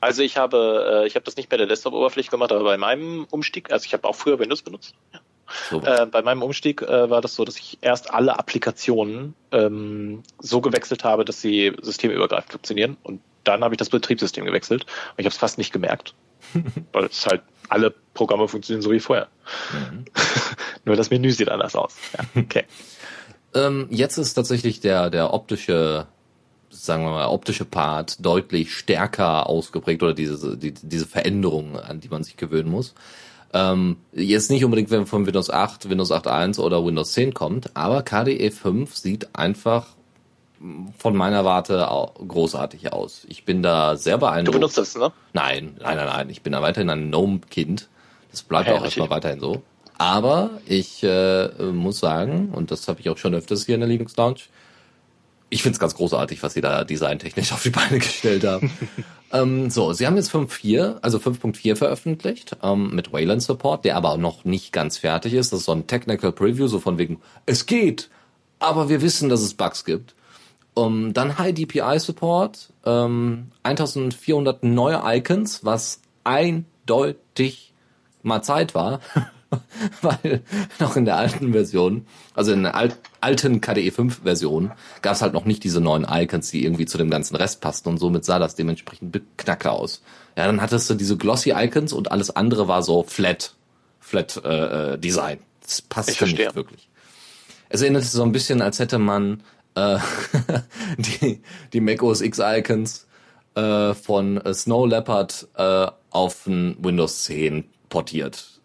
[0.00, 3.24] Also ich habe, äh, ich habe das nicht bei der Desktop-Oberfläche gemacht, aber bei meinem
[3.30, 4.94] Umstieg, also ich habe auch früher Windows benutzt.
[5.70, 10.22] So, Äh, bei meinem Umstieg äh, war das so, dass ich erst alle Applikationen ähm,
[10.38, 12.96] so gewechselt habe, dass sie systemübergreifend funktionieren.
[13.02, 14.82] Und dann habe ich das Betriebssystem gewechselt.
[14.82, 16.14] Und ich habe es fast nicht gemerkt.
[16.92, 19.28] weil es halt alle Programme funktionieren so wie vorher.
[19.72, 20.04] Mhm.
[20.84, 21.96] Nur das Menü sieht anders aus.
[22.16, 22.64] Ja, okay.
[23.54, 26.06] Ähm, jetzt ist tatsächlich der, der optische,
[26.70, 32.08] sagen wir mal, optische Part deutlich stärker ausgeprägt oder diese, die, diese Veränderung, an die
[32.08, 32.94] man sich gewöhnen muss.
[33.54, 38.02] Ähm, jetzt nicht unbedingt, wenn von Windows 8, Windows 8.1 oder Windows 10 kommt, aber
[38.02, 39.88] KDE 5 sieht einfach
[40.96, 41.88] von meiner Warte
[42.26, 43.26] großartig aus.
[43.28, 44.54] Ich bin da sehr Du beeindruckt.
[44.54, 45.10] benutzt das, ne?
[45.32, 46.30] Nein, nein, nein, nein.
[46.30, 47.88] Ich bin da weiterhin ein Gnome-Kind.
[48.30, 48.98] Das bleibt Ja, auch richtig.
[48.98, 49.62] erstmal weiterhin so.
[49.98, 53.88] Aber ich äh, muss sagen, und das habe ich auch schon öfters hier in der
[53.88, 54.36] Linux Lounge,
[55.52, 58.72] ich find's ganz großartig, was sie da designtechnisch auf die Beine gestellt haben.
[59.32, 64.16] ähm, so, sie haben jetzt 5.4, also 5.4 veröffentlicht, ähm, mit Wayland Support, der aber
[64.16, 65.52] noch nicht ganz fertig ist.
[65.52, 68.08] Das ist so ein Technical Preview, so von wegen, es geht,
[68.60, 70.14] aber wir wissen, dass es Bugs gibt.
[70.74, 77.74] Um, dann High DPI Support, ähm, 1400 neue Icons, was eindeutig
[78.22, 79.00] mal Zeit war,
[80.02, 80.42] weil
[80.78, 85.22] noch in der alten Version, also in der alt, alten KDE 5 Version, gab es
[85.22, 88.24] halt noch nicht diese neuen Icons, die irgendwie zu dem ganzen Rest passten und somit
[88.24, 90.02] sah das dementsprechend beknackter aus.
[90.36, 93.54] Ja, dann hattest du diese glossy Icons und alles andere war so flat,
[94.00, 95.38] flat äh, äh Design.
[95.60, 96.88] Das passte nicht wirklich.
[97.68, 99.42] Es erinnert sich so ein bisschen, als hätte man
[99.74, 99.98] äh,
[100.98, 101.40] die,
[101.72, 103.06] die Mac OS X Icons
[103.54, 108.60] äh, von äh, Snow Leopard äh, auf ein Windows 10 portiert.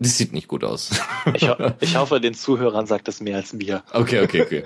[0.00, 0.90] Das sieht nicht gut aus.
[1.34, 3.82] Ich, ho ich hoffe, den Zuhörern sagt das mehr als mir.
[3.92, 4.64] Okay, okay, okay.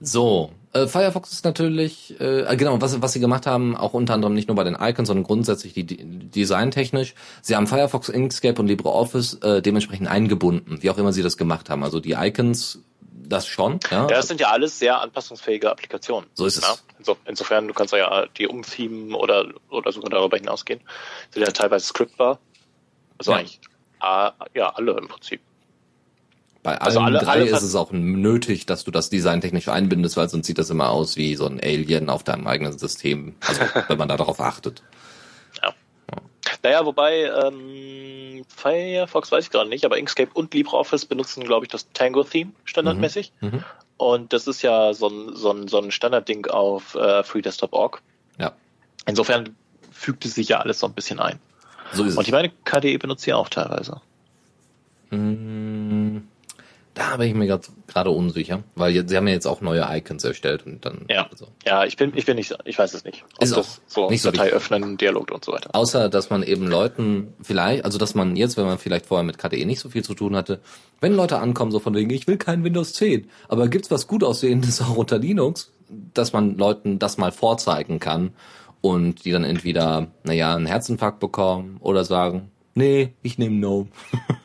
[0.00, 4.32] So, äh, Firefox ist natürlich, äh, genau, was, was sie gemacht haben, auch unter anderem
[4.32, 7.14] nicht nur bei den Icons, sondern grundsätzlich die, die designtechnisch.
[7.42, 11.68] Sie haben Firefox, Inkscape und LibreOffice äh, dementsprechend eingebunden, wie auch immer sie das gemacht
[11.68, 11.84] haben.
[11.84, 13.80] Also die Icons, das schon.
[13.90, 16.30] Ja, ja das sind ja alles sehr anpassungsfähige Applikationen.
[16.34, 16.62] So ist es.
[16.62, 16.74] Ja?
[16.98, 20.80] Inso, insofern, du kannst ja die umthemen oder, oder sogar darüber hinausgehen.
[21.30, 22.38] Sind ja teilweise scriptbar.
[23.20, 23.36] Also ja.
[23.36, 23.60] eigentlich,
[24.02, 25.42] äh, ja, alle im Prinzip.
[26.62, 30.16] Bei allen also alle, drei alle ist es auch nötig, dass du das designtechnisch einbindest,
[30.16, 33.60] weil sonst sieht das immer aus wie so ein Alien auf deinem eigenen System, also
[33.88, 34.82] wenn man da darauf achtet.
[35.62, 35.74] Ja.
[36.10, 36.16] ja.
[36.62, 41.70] Naja, wobei ähm, Firefox weiß ich gerade nicht, aber Inkscape und LibreOffice benutzen, glaube ich,
[41.70, 43.32] das Tango-Theme standardmäßig.
[43.40, 43.48] Mhm.
[43.48, 43.64] Mhm.
[43.98, 48.00] Und das ist ja so ein, so ein, so ein Standardding auf äh, FreeDesktop.org.
[48.38, 48.52] Ja.
[49.04, 49.56] Insofern
[49.92, 51.38] fügt es sich ja alles so ein bisschen ein.
[51.92, 54.00] So ist und ich meine, KDE benutzt ja auch teilweise.
[55.10, 56.22] Mmh.
[56.94, 57.46] Da bin ich mir
[57.86, 61.06] gerade unsicher, weil jetzt, sie haben ja jetzt auch neue Icons erstellt und dann.
[61.08, 61.46] Ja, also.
[61.64, 63.24] ja ich bin, ich bin nicht, ich weiß es nicht.
[63.36, 65.70] Ob ist das so nicht Datei so öffnen, Dialog und so weiter.
[65.72, 69.38] Außer, dass man eben Leuten vielleicht, also dass man jetzt, wenn man vielleicht vorher mit
[69.38, 70.60] KDE nicht so viel zu tun hatte,
[71.00, 74.24] wenn Leute ankommen, so von wegen, ich will kein Windows 10, aber gibt's was gut
[74.24, 78.32] aussehendes auch unter Linux, dass man Leuten das mal vorzeigen kann
[78.80, 83.88] und die dann entweder, naja, einen Herzinfarkt bekommen oder sagen, Nee, ich nehme Gnome.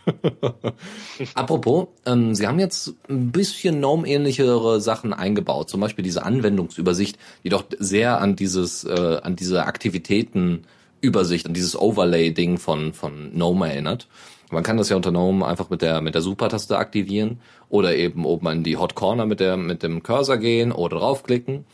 [1.36, 5.70] Apropos, ähm, Sie haben jetzt ein bisschen Gnome-ähnlichere Sachen eingebaut.
[5.70, 11.80] Zum Beispiel diese Anwendungsübersicht, die doch sehr an dieses, äh, an diese Aktivitätenübersicht, an dieses
[11.80, 14.08] Overlay-Ding von, von Gnome erinnert.
[14.52, 18.26] Man kann das ja unter Gnome einfach mit der, mit der Super-Taste aktivieren oder eben
[18.26, 21.66] oben an die Hot Corner mit der, mit dem Cursor gehen oder draufklicken.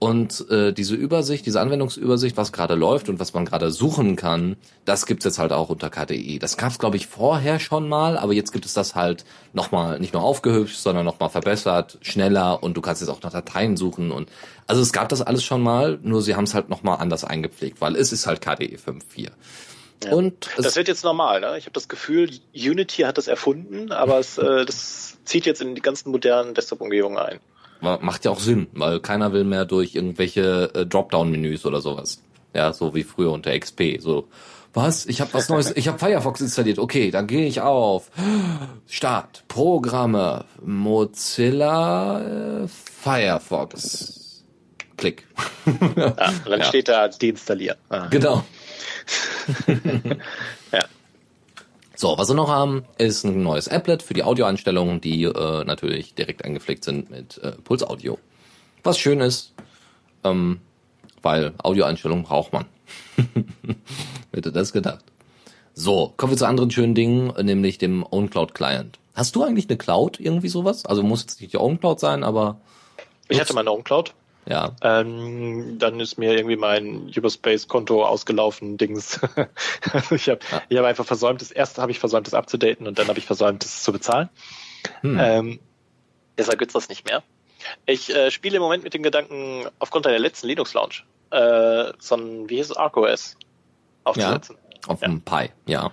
[0.00, 4.56] Und äh, diese Übersicht, diese Anwendungsübersicht, was gerade läuft und was man gerade suchen kann,
[4.86, 6.38] das gibt's jetzt halt auch unter KDE.
[6.38, 10.14] Das gab's glaube ich vorher schon mal, aber jetzt gibt es das halt nochmal nicht
[10.14, 14.30] nur aufgehübscht, sondern nochmal verbessert, schneller und du kannst jetzt auch nach Dateien suchen und
[14.66, 17.82] also es gab das alles schon mal, nur sie haben es halt nochmal anders eingepflegt,
[17.82, 19.28] weil es ist halt KDE 5.4.
[20.04, 20.12] Ja.
[20.12, 21.58] Und das wird jetzt normal, ne?
[21.58, 25.74] Ich habe das Gefühl, Unity hat das erfunden, aber es, äh, das zieht jetzt in
[25.74, 27.40] die ganzen modernen Desktop-Umgebungen ein.
[27.80, 32.22] Macht ja auch Sinn, weil keiner will mehr durch irgendwelche äh, Dropdown-Menüs oder sowas.
[32.54, 34.00] Ja, so wie früher unter XP.
[34.00, 34.28] So,
[34.72, 35.06] was?
[35.06, 36.78] Ich habe was Neues, ich habe Firefox installiert.
[36.78, 38.10] Okay, dann gehe ich auf
[38.86, 44.44] Start, Programme, Mozilla, äh, Firefox.
[44.96, 45.26] Klick.
[45.96, 46.14] Ja,
[46.44, 46.64] dann ja.
[46.64, 47.76] steht da deinstallieren.
[47.88, 48.08] Ah.
[48.08, 48.44] Genau.
[52.00, 56.14] So, was wir noch haben, ist ein neues Applet für die Audioeinstellungen, die äh, natürlich
[56.14, 58.16] direkt eingepflegt sind mit äh, Puls Audio.
[58.82, 59.52] Was schön ist,
[60.24, 60.62] ähm,
[61.20, 62.64] weil Audioeinstellungen braucht man.
[64.32, 65.04] Hätte das gedacht.
[65.74, 68.98] So, kommen wir zu anderen schönen Dingen, nämlich dem OwnCloud Client.
[69.14, 70.86] Hast du eigentlich eine Cloud, irgendwie sowas?
[70.86, 72.62] Also muss jetzt nicht die OwnCloud sein, aber...
[73.28, 74.14] Ich hatte meine OwnCloud.
[74.50, 74.74] Ja.
[74.82, 79.20] Ähm, dann ist mir irgendwie mein Uberspace-Konto ausgelaufen, Dings.
[79.92, 80.62] also ich habe ja.
[80.68, 83.26] ich hab einfach versäumt, das erste habe ich versäumt, das abzudaten und dann habe ich
[83.26, 84.28] versäumt, das zu bezahlen.
[85.02, 85.18] Hm.
[85.20, 85.60] Ähm,
[86.36, 87.22] deshalb gibt's das nicht mehr.
[87.86, 92.50] Ich äh, spiele im Moment mit dem Gedanken, aufgrund der letzten Linux-Launch, äh, so ein,
[92.50, 93.36] wie hieß es, ArcOS
[94.02, 94.56] aufzusetzen.
[94.82, 95.92] Ja, auf dem Pi, ja.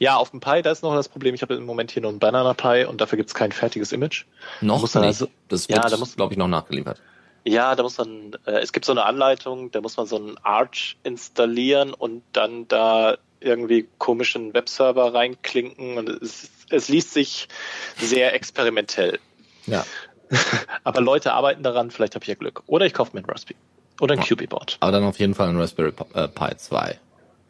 [0.00, 2.10] Ja, auf dem Pi, da ist noch das Problem, ich habe im Moment hier nur
[2.10, 4.24] ein Banana Pi und dafür gibt's kein fertiges Image.
[4.60, 4.96] Noch nicht.
[4.96, 7.00] Also, das wird, ja, glaube ich, noch nachgeliefert.
[7.44, 10.38] Ja, da muss man, äh, es gibt so eine Anleitung, da muss man so einen
[10.38, 17.48] Arch installieren und dann da irgendwie komischen Webserver reinklinken und es, es liest sich
[17.96, 19.18] sehr experimentell.
[19.66, 19.84] Ja.
[20.84, 22.62] Aber Leute arbeiten daran, vielleicht habe ich ja Glück.
[22.66, 23.58] Oder ich kaufe mir ein Raspberry.
[24.00, 24.26] Oder ein ja.
[24.26, 24.78] QB-Board.
[24.80, 26.94] Aber dann auf jeden Fall ein Raspberry Pi 2, äh,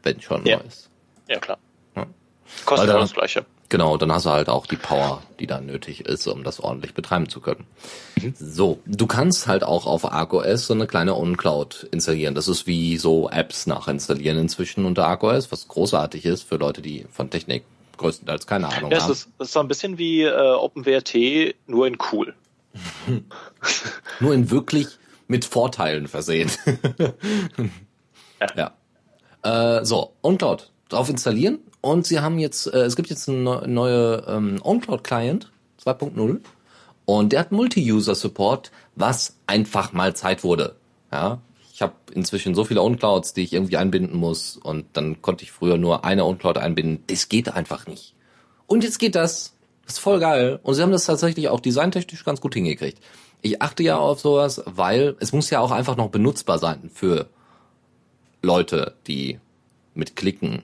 [0.02, 0.58] wenn schon ja.
[0.58, 0.90] neu ist.
[1.28, 1.58] Ja, klar.
[1.96, 2.06] Ja.
[2.64, 3.46] Kostet dann, das gleiche.
[3.72, 6.92] Genau, dann hast du halt auch die Power, die da nötig ist, um das ordentlich
[6.92, 7.64] betreiben zu können.
[8.20, 8.34] Mhm.
[8.38, 12.34] So, du kannst halt auch auf ArcOS so eine kleine OnCloud installieren.
[12.34, 17.06] Das ist wie so Apps nachinstallieren inzwischen unter ArcOS, was großartig ist für Leute, die
[17.10, 17.64] von Technik
[17.96, 19.08] größtenteils keine Ahnung ja, haben.
[19.08, 22.34] Das ist, das ist so ein bisschen wie äh, OpenWRT, nur in cool.
[24.20, 24.88] nur in wirklich
[25.28, 26.50] mit Vorteilen versehen.
[28.38, 28.70] ja.
[29.42, 29.78] ja.
[29.78, 34.24] Äh, so, OnCloud drauf installieren und sie haben jetzt, äh, es gibt jetzt eine neue
[34.26, 35.50] ähm, OwnCloud Client
[35.84, 36.40] 2.0
[37.04, 40.76] und der hat Multi-User-Support, was einfach mal Zeit wurde.
[41.10, 41.40] Ja,
[41.74, 45.50] ich habe inzwischen so viele OwnClouds, die ich irgendwie einbinden muss und dann konnte ich
[45.50, 47.02] früher nur eine OwnCloud einbinden.
[47.08, 48.14] Das geht einfach nicht.
[48.66, 49.54] Und jetzt geht das.
[49.84, 50.60] Das ist voll geil.
[50.62, 53.02] Und sie haben das tatsächlich auch designtechnisch ganz gut hingekriegt.
[53.40, 57.26] Ich achte ja auf sowas, weil es muss ja auch einfach noch benutzbar sein für
[58.40, 59.40] Leute, die
[59.94, 60.62] mit Klicken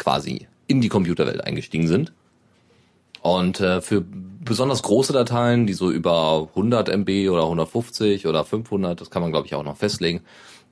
[0.00, 2.12] quasi in die Computerwelt eingestiegen sind.
[3.22, 9.00] Und äh, für besonders große Dateien, die so über 100 MB oder 150 oder 500,
[9.00, 10.22] das kann man glaube ich auch noch festlegen,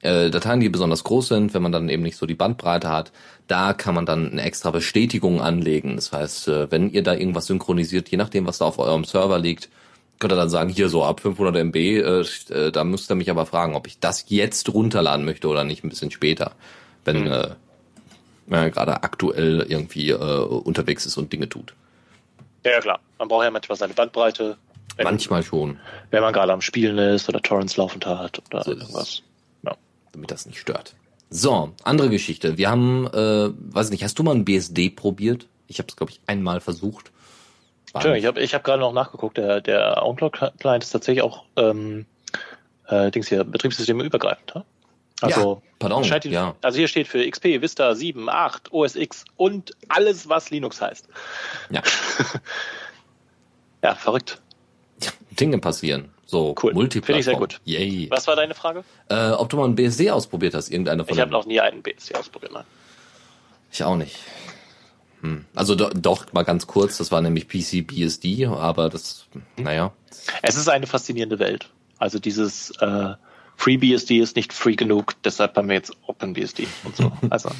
[0.01, 3.13] äh, Dateien, die besonders groß sind, wenn man dann eben nicht so die Bandbreite hat,
[3.49, 5.97] da kann man dann eine extra Bestätigung anlegen.
[5.97, 9.39] Das heißt, äh, wenn ihr da irgendwas synchronisiert, je nachdem, was da auf eurem Server
[9.39, 9.69] liegt,
[10.19, 13.31] könnt ihr dann sagen, hier so ab 500 MB, äh, äh, da müsst ihr mich
[13.31, 16.53] aber fragen, ob ich das jetzt runterladen möchte oder nicht ein bisschen später,
[17.05, 17.33] wenn mhm.
[17.33, 17.49] äh,
[18.51, 21.75] man gerade aktuell irgendwie äh, unterwegs ist und Dinge tut.
[22.65, 23.01] Ja, ja, klar.
[23.19, 24.57] Man braucht ja manchmal seine Bandbreite.
[24.97, 25.79] Wenn, manchmal schon.
[26.11, 29.23] Wenn man gerade am Spielen ist oder Torrents laufend hat oder so irgendwas.
[29.63, 29.77] Ja.
[30.13, 30.95] Damit das nicht stört.
[31.31, 32.57] So, andere Geschichte.
[32.57, 35.47] Wir haben, äh, weiß nicht, hast du mal ein BSD probiert?
[35.67, 37.13] Ich habe es, glaube ich, einmal versucht.
[37.93, 39.37] Entschuldigung, ich habe ich hab gerade noch nachgeguckt.
[39.37, 42.07] Der, der OwnCloud-Client ist tatsächlich auch ähm,
[42.87, 44.55] äh, Dings hier, Betriebssysteme übergreifend.
[45.21, 46.55] Also, ja, pardon, scheint, ja.
[46.63, 51.09] also hier steht für XP, Vista 7, 8, OS X und alles, was Linux heißt.
[51.71, 51.83] Ja.
[53.83, 54.41] ja, verrückt.
[55.31, 56.11] Dinge passieren.
[56.27, 56.73] So cool.
[56.91, 57.61] Finde ich sehr gut.
[57.65, 58.09] Yay.
[58.11, 58.85] Was war deine Frage?
[59.09, 61.83] Äh, ob du mal ein BSD ausprobiert hast, irgendeine von Ich habe noch nie einen
[61.83, 62.65] BSD ausprobiert, nein.
[63.73, 64.19] Ich auch nicht.
[65.23, 65.47] Hm.
[65.55, 69.27] Also do, doch, mal ganz kurz, das war nämlich PC BSD, aber das,
[69.57, 69.93] naja.
[70.43, 71.71] Es ist eine faszinierende Welt.
[71.99, 73.15] Also dieses äh,
[73.59, 77.13] FreeBSD ist nicht free genug, deshalb haben wir jetzt OpenBSD und so.
[77.31, 77.51] Also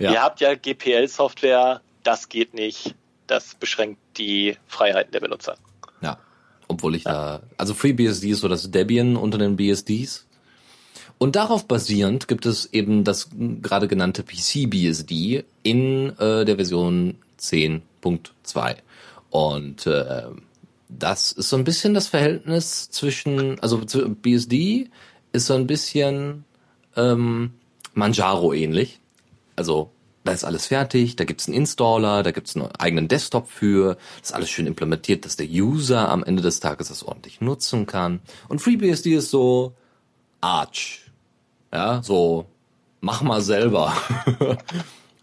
[0.00, 0.12] ja.
[0.12, 2.94] ihr habt ja GPL-Software, das geht nicht
[3.28, 5.56] das beschränkt die Freiheiten der Benutzer.
[6.00, 6.18] Ja,
[6.66, 7.12] obwohl ich ja.
[7.12, 10.26] da, also FreeBSD ist so das Debian unter den BSDs.
[11.18, 13.28] Und darauf basierend gibt es eben das
[13.62, 18.76] gerade genannte PCBSD in äh, der Version 10.2.
[19.30, 20.22] Und äh,
[20.88, 24.88] das ist so ein bisschen das Verhältnis zwischen, also BSD
[25.32, 26.44] ist so ein bisschen
[26.96, 27.52] ähm,
[27.94, 29.00] Manjaro ähnlich.
[29.56, 29.90] Also
[30.24, 34.30] da ist alles fertig, da gibt's einen Installer, da gibt's einen eigenen Desktop für, das
[34.30, 38.20] ist alles schön implementiert, dass der User am Ende des Tages das ordentlich nutzen kann.
[38.48, 39.74] Und FreeBSD ist so
[40.40, 41.10] Arch.
[41.72, 42.46] Ja, so
[43.00, 43.94] mach mal selber.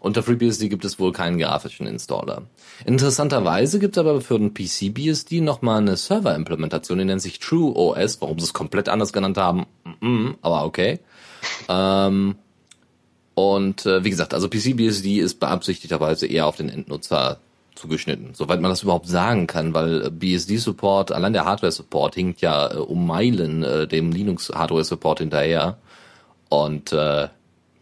[0.06, 2.42] Unter FreeBSD gibt es wohl keinen grafischen Installer.
[2.84, 8.38] Interessanterweise gibt es aber für den PCBSD nochmal eine Server-Implementation, die nennt sich TrueOS, warum
[8.38, 9.66] sie es komplett anders genannt haben,
[10.42, 11.00] aber okay.
[11.68, 12.36] Ähm,
[13.34, 17.40] und äh, wie gesagt, also PCBSD ist beabsichtigterweise eher auf den Endnutzer
[17.74, 22.72] zugeschnitten, soweit man das überhaupt sagen kann, weil äh, BSD-Support, allein der Hardware-Support hinkt ja
[22.72, 25.78] äh, um Meilen äh, dem Linux-Hardware-Support hinterher.
[26.48, 27.26] Und äh,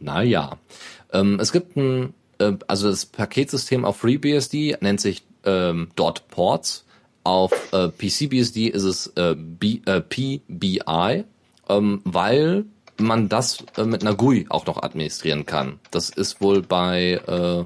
[0.00, 0.58] naja,
[1.14, 6.84] ähm, es gibt ein, äh, also das Paketsystem auf FreeBSD nennt sich ähm, dort Ports.
[7.22, 11.24] Auf äh, PCBSD ist es äh, B, äh, PBI,
[11.70, 12.66] ähm, weil
[12.98, 15.80] man das äh, mit einer GUI auch noch administrieren kann.
[15.90, 17.64] Das ist wohl bei, äh,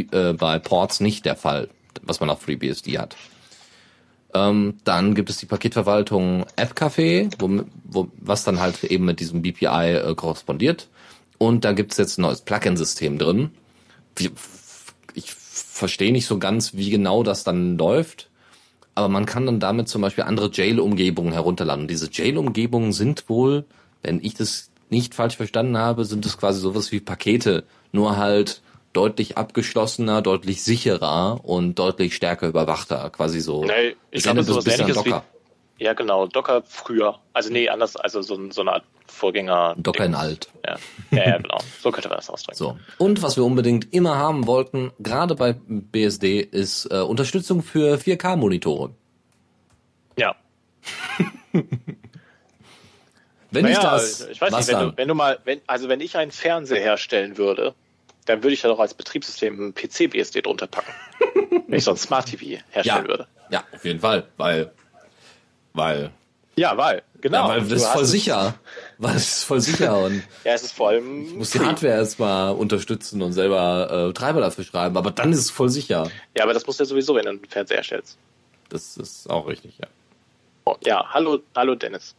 [0.00, 1.68] äh, bei Ports nicht der Fall,
[2.02, 3.16] was man auf FreeBSD hat.
[4.34, 9.42] Ähm, dann gibt es die Paketverwaltung AppCafe, wo, wo, was dann halt eben mit diesem
[9.42, 10.88] BPI äh, korrespondiert.
[11.42, 13.50] Und da gibt es jetzt ein neues Plugin-System drin.
[15.14, 18.28] Ich verstehe nicht so ganz, wie genau das dann läuft.
[18.94, 21.88] Aber man kann dann damit zum Beispiel andere Jail-Umgebungen herunterladen.
[21.88, 23.64] Diese Jail-Umgebungen sind wohl
[24.02, 28.60] wenn ich das nicht falsch verstanden habe, sind es quasi sowas wie Pakete, nur halt
[28.92, 33.64] deutlich abgeschlossener, deutlich sicherer und deutlich stärker überwachter, quasi so.
[33.64, 35.04] Nee, ich glaube, so was ähnliches.
[35.04, 35.14] Wie,
[35.82, 37.18] ja, genau, Docker früher.
[37.32, 39.74] Also nee, anders, also so, so eine Art Vorgänger.
[39.76, 40.48] Docker in alt.
[40.66, 40.76] Ja.
[41.10, 41.58] ja, ja, genau.
[41.80, 42.56] So könnte man das ausdrücken.
[42.56, 42.78] So.
[42.98, 48.94] Und was wir unbedingt immer haben wollten, gerade bei BSD, ist äh, Unterstützung für 4K-Monitore.
[50.16, 50.34] Ja.
[53.50, 56.00] Wenn naja, ich das, ich weiß nicht, wenn du, wenn du, mal, wenn, also wenn
[56.00, 57.74] ich einen Fernseher herstellen würde,
[58.24, 60.90] dann würde ich da doch als Betriebssystem ein PC-BSD drunter packen.
[61.68, 63.26] wenn ich so ein Smart TV herstellen ja, würde.
[63.50, 64.72] Ja, auf jeden Fall, weil,
[65.74, 66.10] weil.
[66.54, 67.48] Ja, weil, genau.
[67.48, 68.54] Ja, weil das ist voll sicher.
[68.98, 70.22] Weil es ist voll sicher und.
[70.44, 71.26] ja, es ist vor allem.
[71.26, 75.38] Ich muss die Hardware erstmal unterstützen und selber äh, Treiber dafür schreiben, aber dann ist
[75.38, 76.10] es voll sicher.
[76.36, 78.18] Ja, aber das musst du ja sowieso, wenn du einen Fernseher herstellst.
[78.68, 79.86] Das ist auch richtig, ja.
[80.64, 82.14] Oh, ja, hallo, hallo Dennis.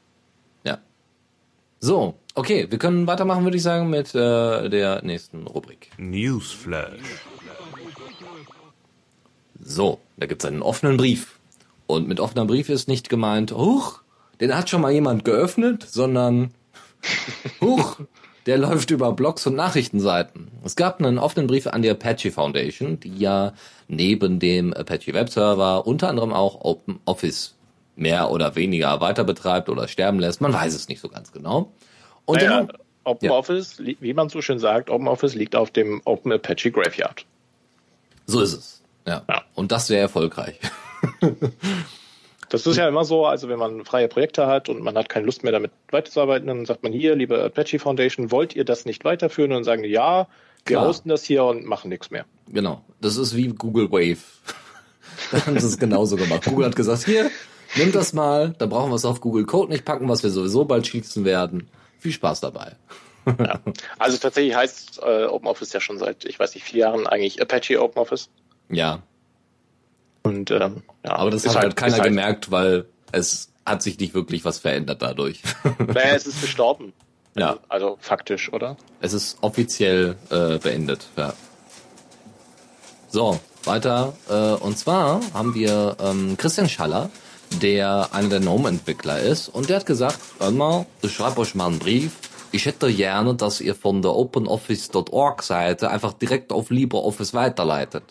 [1.83, 5.89] So, okay, wir können weitermachen, würde ich sagen, mit äh, der nächsten Rubrik.
[5.97, 7.01] Newsflash.
[9.61, 11.37] So, da gibt's einen offenen Brief.
[11.93, 14.01] Und mit offener Brief ist nicht gemeint, huch,
[14.41, 16.51] den hat schon mal jemand geöffnet, sondern
[17.61, 17.97] huch,
[18.47, 20.47] der läuft über Blogs und Nachrichtenseiten.
[20.63, 23.53] Es gab einen offenen Brief an die Apache Foundation, die ja
[23.87, 27.55] neben dem Apache Webserver unter anderem auch Open Office
[27.95, 30.41] mehr oder weniger weiter betreibt oder sterben lässt.
[30.41, 31.71] Man weiß es nicht so ganz genau.
[32.25, 33.31] Und Naja, dann- Open Ja.
[33.33, 37.25] Office, wie man so schön sagt, Open Office liegt auf dem Open Apache Graveyard.
[38.25, 38.81] so ist es.
[39.05, 39.23] Ja.
[39.29, 39.41] Ja.
[39.53, 40.57] Und das sehr erfolgreich.
[42.49, 45.25] Das ist ja immer so, also wenn man freie Projekte hat und man hat keine
[45.25, 49.03] Lust mehr damit weiterzuarbeiten, dann sagt man hier, liebe Apache Foundation, wollt ihr das nicht
[49.03, 49.51] weiterführen?
[49.51, 50.27] Und dann sagen die, ja,
[50.65, 50.87] wir Klar.
[50.87, 52.25] hosten das hier und machen nichts mehr.
[52.47, 52.83] Genau.
[53.01, 54.19] Das ist wie Google Wave.
[55.31, 56.45] da haben sie es genauso gemacht.
[56.45, 57.31] Google hat gesagt, hier,
[57.75, 60.65] nimm das mal, da brauchen wir es auf Google Code nicht packen, was wir sowieso
[60.65, 61.69] bald schließen werden.
[61.97, 62.73] Viel Spaß dabei.
[63.39, 63.61] Ja.
[63.97, 67.41] Also tatsächlich heißt äh, Open Office ja schon seit, ich weiß nicht, vier Jahren eigentlich
[67.41, 68.29] Apache Open Office.
[68.69, 69.01] Ja.
[70.23, 73.99] Und ähm, ja, Aber das hat halt keiner ist halt- gemerkt, weil es hat sich
[73.99, 75.41] nicht wirklich was verändert dadurch.
[75.79, 76.93] Naja, es ist gestorben.
[77.35, 77.57] ja.
[77.69, 78.77] Also faktisch, oder?
[79.01, 81.05] Es ist offiziell äh, beendet.
[81.17, 81.33] Ja.
[83.09, 84.13] So, weiter.
[84.29, 87.09] Äh, und zwar haben wir ähm, Christian Schaller,
[87.61, 89.47] der einer der GNOME-Entwickler ist.
[89.49, 92.13] Und der hat gesagt, hör mal, ich schreibe euch mal einen Brief.
[92.51, 98.03] Ich hätte gerne, dass ihr von der openoffice.org-Seite einfach direkt auf LibreOffice weiterleitet.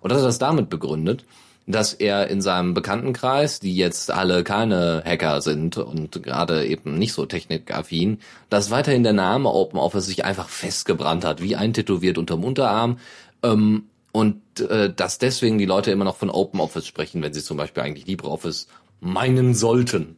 [0.00, 1.24] Und das hat er das damit begründet,
[1.72, 7.12] dass er in seinem Bekanntenkreis, die jetzt alle keine Hacker sind und gerade eben nicht
[7.12, 12.98] so technikaffin, dass weiterhin der Name OpenOffice sich einfach festgebrannt hat, wie eintätowiert unterm Unterarm.
[13.42, 17.58] Ähm, und äh, dass deswegen die Leute immer noch von OpenOffice sprechen, wenn sie zum
[17.58, 18.66] Beispiel eigentlich LibreOffice
[19.00, 20.16] meinen sollten.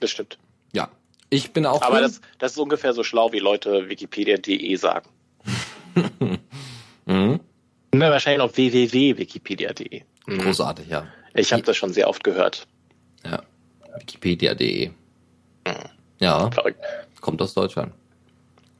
[0.00, 0.38] Das stimmt.
[0.72, 0.88] Ja,
[1.28, 1.82] ich bin auch.
[1.82, 5.08] Aber das, das ist ungefähr so schlau, wie Leute Wikipedia.de sagen.
[7.04, 7.40] Mhm.
[7.94, 10.02] Na, wahrscheinlich auch www.wikipedia.de.
[10.26, 10.38] Mhm.
[10.38, 11.06] großartig, ja.
[11.34, 12.66] Ich habe das schon sehr oft gehört.
[13.24, 13.42] Ja.
[13.98, 14.90] Wikipedia.de.
[16.18, 16.80] Ja, Verrückt.
[17.20, 17.92] kommt aus Deutschland.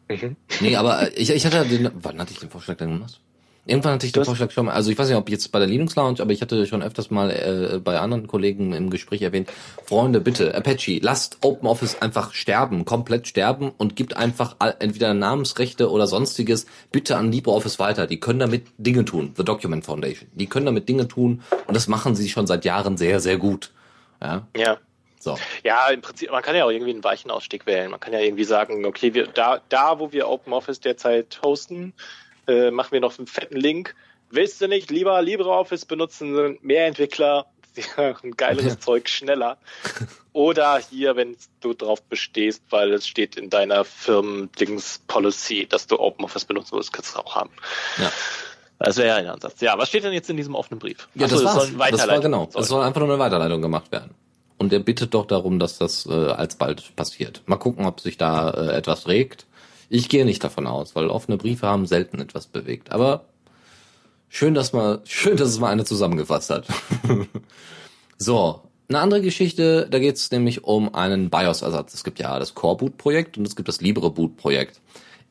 [0.09, 0.37] Mhm.
[0.61, 3.21] Nee, aber äh, ich, ich hatte den, wann hatte ich den Vorschlag denn gemacht?
[3.65, 5.69] Irgendwann hatte ich den Vorschlag schon mal, also ich weiß nicht, ob jetzt bei der
[5.69, 9.53] Linux Lounge, aber ich hatte schon öfters mal äh, bei anderen Kollegen im Gespräch erwähnt,
[9.87, 16.09] Freunde, bitte, Apache, lasst OpenOffice einfach sterben, komplett sterben und gibt einfach entweder Namensrechte oder
[16.09, 18.09] sonstiges bitte an LibreOffice weiter.
[18.09, 20.29] Die können damit Dinge tun, The Document Foundation.
[20.35, 23.71] Die können damit Dinge tun und das machen sie schon seit Jahren sehr, sehr gut.
[24.21, 24.79] Ja, Ja.
[25.21, 25.39] so.
[25.63, 27.93] Ja, im Prinzip, man kann ja auch irgendwie einen weichen Ausstieg wählen.
[27.93, 31.93] Man kann ja irgendwie sagen, okay, wir, da, da, wo wir OpenOffice derzeit hosten,
[32.47, 33.95] äh, machen wir noch einen fetten Link.
[34.31, 37.47] Willst du nicht lieber LibreOffice benutzen, mehr Entwickler,
[37.97, 39.59] haben geileres Zeug schneller.
[40.33, 46.47] Oder hier, wenn du drauf bestehst, weil es steht in deiner Firmen-Dings-Policy, dass du OpenOffice
[46.47, 47.51] benutzen willst, kannst du es auch haben.
[47.99, 48.11] Ja.
[48.79, 49.61] Das wäre ja ein Ansatz.
[49.61, 51.09] Ja, was steht denn jetzt in diesem offenen Brief?
[51.15, 51.69] Ja, Ach so, das, war's.
[51.69, 52.49] soll ein das war genau.
[52.55, 54.11] Es soll einfach nur eine Weiterleitung gemacht werden.
[54.59, 57.43] Und er bittet doch darum, dass das äh, alsbald passiert.
[57.47, 59.47] Mal gucken, ob sich da äh, etwas regt.
[59.95, 62.93] Ich gehe nicht davon aus, weil offene Briefe haben selten etwas bewegt.
[62.93, 63.27] Aber
[64.31, 66.67] schön, dass mal, schön, dass es mal eine zusammengefasst hat.
[68.17, 71.93] so, eine andere Geschichte, da geht es nämlich um einen BIOS-Ersatz.
[71.93, 74.81] Es gibt ja das Core-Boot-Projekt und es gibt das Libre-Boot-Projekt.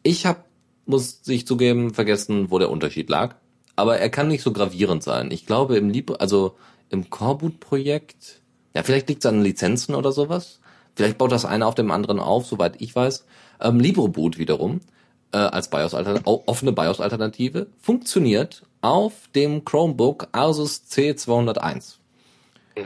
[0.03, 0.43] Ich habe,
[0.85, 3.37] muss ich zugeben, vergessen, wo der Unterschied lag.
[3.75, 5.31] Aber er kann nicht so gravierend sein.
[5.31, 6.55] Ich glaube, im Libre, also
[6.91, 8.41] im Core-Boot-Projekt,
[8.75, 10.59] ja, vielleicht liegt es an Lizenzen oder sowas.
[10.95, 13.25] Vielleicht baut das eine auf dem anderen auf, soweit ich weiß.
[13.61, 14.81] Ähm, LibreBoot wiederum,
[15.31, 21.97] äh, als BIOS -Alternative, offene BIOS-Alternative, funktioniert auf dem Chromebook Asus C201.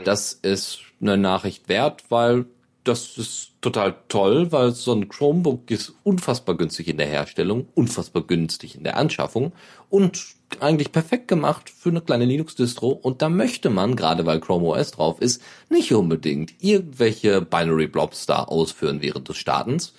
[0.04, 2.46] Das ist eine Nachricht wert, weil
[2.84, 8.22] das ist total toll, weil so ein Chromebook ist unfassbar günstig in der Herstellung, unfassbar
[8.22, 9.52] günstig in der Anschaffung
[9.90, 10.24] und
[10.60, 12.90] eigentlich perfekt gemacht für eine kleine Linux-Distro.
[12.90, 18.26] Und da möchte man, gerade weil Chrome OS drauf ist, nicht unbedingt irgendwelche Binary Blobs
[18.26, 19.92] da ausführen während des Startens.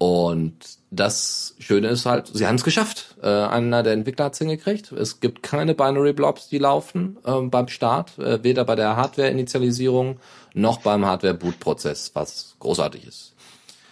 [0.00, 0.54] Und
[0.90, 3.16] das Schöne ist halt, sie haben es geschafft.
[3.22, 4.92] Äh, einer der Entwickler hat es hingekriegt.
[4.92, 10.18] Es gibt keine Binary Blobs, die laufen ähm, beim Start, äh, weder bei der Hardware-Initialisierung
[10.54, 13.34] noch beim Hardware-Boot-Prozess, was großartig ist.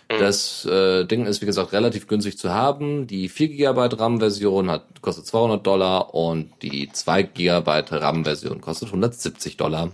[0.08, 3.06] Das äh, Ding ist, wie gesagt, relativ günstig zu haben.
[3.06, 9.58] Die 4 GB RAM-Version hat, kostet 200 Dollar und die 2 GB RAM-Version kostet 170
[9.58, 9.92] Dollar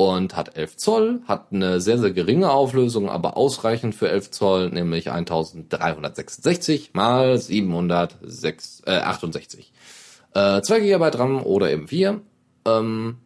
[0.00, 4.70] und hat 11 Zoll, hat eine sehr, sehr geringe Auflösung, aber ausreichend für 11 Zoll,
[4.70, 9.72] nämlich 1366 mal 768.
[10.32, 12.22] Äh, 2 GB RAM oder eben 4.
[12.64, 13.18] Ähm,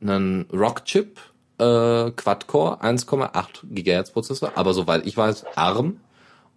[0.00, 1.20] einen Rock-Chip
[1.58, 6.00] äh, Quad-Core, 1,8 GHz Prozessor, aber soweit ich weiß, ARM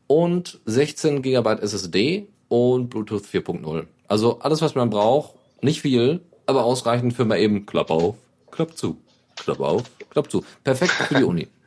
[0.07, 3.85] und 16 GB SSD und Bluetooth 4.0.
[4.07, 8.15] Also alles, was man braucht, nicht viel, aber ausreichend für mal eben Klapp auf,
[8.49, 8.97] Klapp zu,
[9.43, 10.43] Klapp auf, Klapp zu.
[10.63, 11.47] Perfekt für die Uni.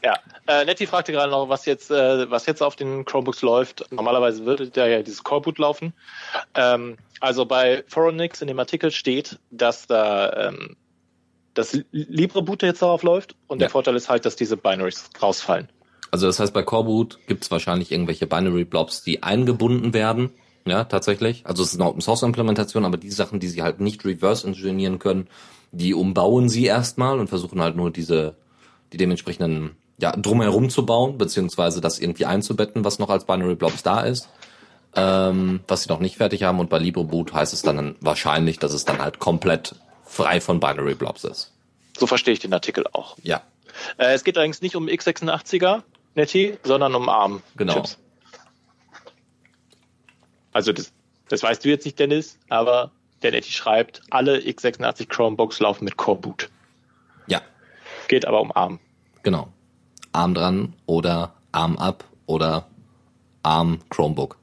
[0.00, 0.14] Ja,
[0.46, 3.84] äh, Nettie fragte gerade noch, was jetzt, äh, was jetzt auf den Chromebooks läuft.
[3.90, 5.92] Normalerweise würde da ja dieses Core-Boot laufen.
[6.54, 10.76] Ähm, also bei Foronix in dem Artikel steht, dass da ähm,
[11.54, 13.66] das LibreBoot jetzt darauf läuft und ja.
[13.66, 15.68] der Vorteil ist halt, dass diese Binaries rausfallen.
[16.10, 20.30] Also das heißt, bei Coreboot gibt es wahrscheinlich irgendwelche Binary-Blobs, die eingebunden werden.
[20.66, 21.44] Ja, tatsächlich.
[21.46, 25.28] Also es ist eine Open-Source-Implementation, aber die Sachen, die sie halt nicht reverse-engineeren können,
[25.72, 28.36] die umbauen sie erstmal und versuchen halt nur diese,
[28.92, 34.00] die dementsprechenden, ja, drumherum zu bauen, beziehungsweise das irgendwie einzubetten, was noch als Binary-Blobs da
[34.00, 34.28] ist.
[34.96, 36.60] Ähm, was sie noch nicht fertig haben.
[36.60, 40.94] Und bei LibreBoot heißt es dann wahrscheinlich, dass es dann halt komplett frei von Binary
[40.94, 41.52] Blobs ist.
[41.98, 43.16] So verstehe ich den Artikel auch.
[43.22, 43.42] Ja.
[43.98, 45.82] Äh, es geht allerdings nicht um x86er
[46.14, 47.42] Netty, sondern um ARM.
[47.56, 47.74] Genau.
[47.74, 47.98] Chips.
[50.52, 50.92] Also das,
[51.28, 52.90] das weißt du jetzt nicht, Dennis, aber
[53.22, 56.50] der Netty schreibt, alle x86 Chromebooks laufen mit Core Boot.
[57.26, 57.40] Ja.
[58.08, 58.78] Geht aber um ARM.
[59.22, 59.48] Genau.
[60.12, 62.66] ARM dran oder ARM ab oder
[63.42, 64.38] ARM Chromebook.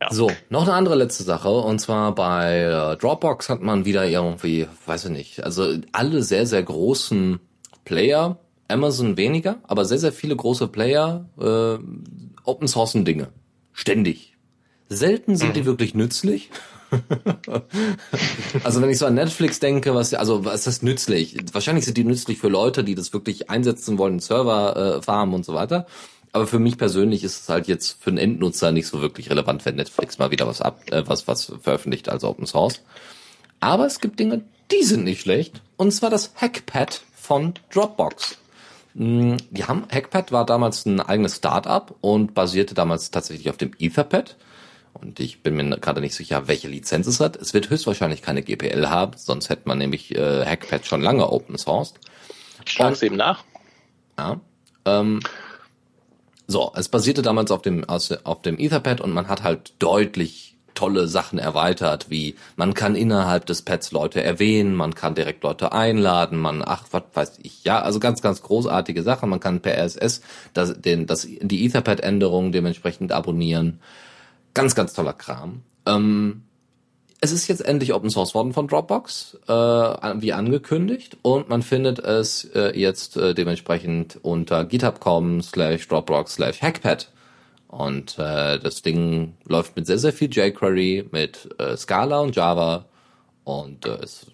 [0.00, 0.12] Ja.
[0.12, 4.68] So, noch eine andere letzte Sache und zwar bei äh, Dropbox hat man wieder irgendwie,
[4.84, 7.40] weiß ich nicht, also alle sehr, sehr großen
[7.84, 8.38] Player,
[8.68, 11.78] Amazon weniger, aber sehr, sehr viele große Player äh,
[12.44, 13.28] Open Sourcen Dinge.
[13.72, 14.36] Ständig.
[14.88, 15.54] Selten sind mhm.
[15.54, 16.50] die wirklich nützlich.
[18.64, 21.36] also wenn ich so an Netflix denke, was also was ist das nützlich?
[21.52, 25.44] Wahrscheinlich sind die nützlich für Leute, die das wirklich einsetzen wollen, Server äh, farmen und
[25.44, 25.86] so weiter.
[26.32, 29.64] Aber für mich persönlich ist es halt jetzt für einen Endnutzer nicht so wirklich relevant,
[29.64, 32.82] wenn Netflix mal wieder was ab, äh, was, was veröffentlicht als Open Source.
[33.60, 35.62] Aber es gibt Dinge, die sind nicht schlecht.
[35.76, 38.36] Und zwar das Hackpad von Dropbox.
[38.94, 43.72] Mm, die haben, Hackpad war damals ein eigenes Startup und basierte damals tatsächlich auf dem
[43.78, 44.36] Etherpad.
[45.00, 47.36] Und ich bin mir gerade nicht sicher, welche Lizenz es hat.
[47.36, 51.58] Es wird höchstwahrscheinlich keine GPL haben, sonst hätte man nämlich äh, Hackpad schon lange open
[51.58, 51.98] sourced.
[52.64, 53.44] Ich schlage es eben nach.
[54.18, 54.40] Ja.
[54.84, 55.20] Ähm,
[56.46, 61.08] so, es basierte damals auf dem, auf dem Etherpad und man hat halt deutlich tolle
[61.08, 66.38] Sachen erweitert, wie man kann innerhalb des Pads Leute erwähnen, man kann direkt Leute einladen,
[66.38, 69.30] man, ach, was weiß ich, ja, also ganz, ganz großartige Sachen.
[69.30, 70.20] Man kann per RSS
[70.52, 73.80] das, den, das, die Etherpad-Änderungen dementsprechend abonnieren.
[74.56, 75.60] Ganz, ganz toller Kram.
[75.84, 76.44] Ähm,
[77.20, 81.98] es ist jetzt endlich Open Source worden von Dropbox, äh, wie angekündigt, und man findet
[81.98, 87.12] es äh, jetzt äh, dementsprechend unter github.com slash Dropbox slash Hackpad.
[87.68, 92.86] Und äh, das Ding läuft mit sehr, sehr viel jQuery, mit äh, Scala und Java
[93.44, 94.28] und äh, ist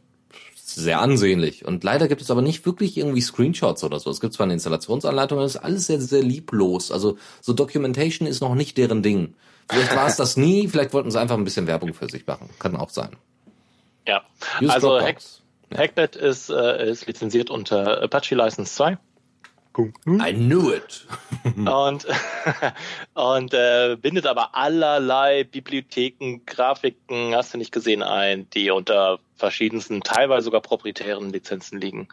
[0.55, 1.65] sehr ansehnlich.
[1.65, 4.09] Und leider gibt es aber nicht wirklich irgendwie Screenshots oder so.
[4.09, 6.93] Es gibt zwar eine Installationsanleitung, aber das ist alles sehr, sehr lieblos.
[6.93, 9.35] Also so Documentation ist noch nicht deren Ding.
[9.73, 12.51] Vielleicht war es das nie, vielleicht wollten sie einfach ein bisschen Werbung für sich machen.
[12.59, 13.17] Kann auch sein.
[14.07, 14.23] Ja,
[14.61, 15.19] Use also Hack,
[15.75, 18.99] Hacknet ist, äh, ist lizenziert unter Apache License 2.
[19.79, 21.07] I knew it.
[21.57, 22.07] und
[23.15, 30.03] und äh, bindet aber allerlei Bibliotheken, Grafiken, hast du nicht gesehen, ein, die unter verschiedensten,
[30.03, 32.09] teilweise sogar proprietären Lizenzen liegen.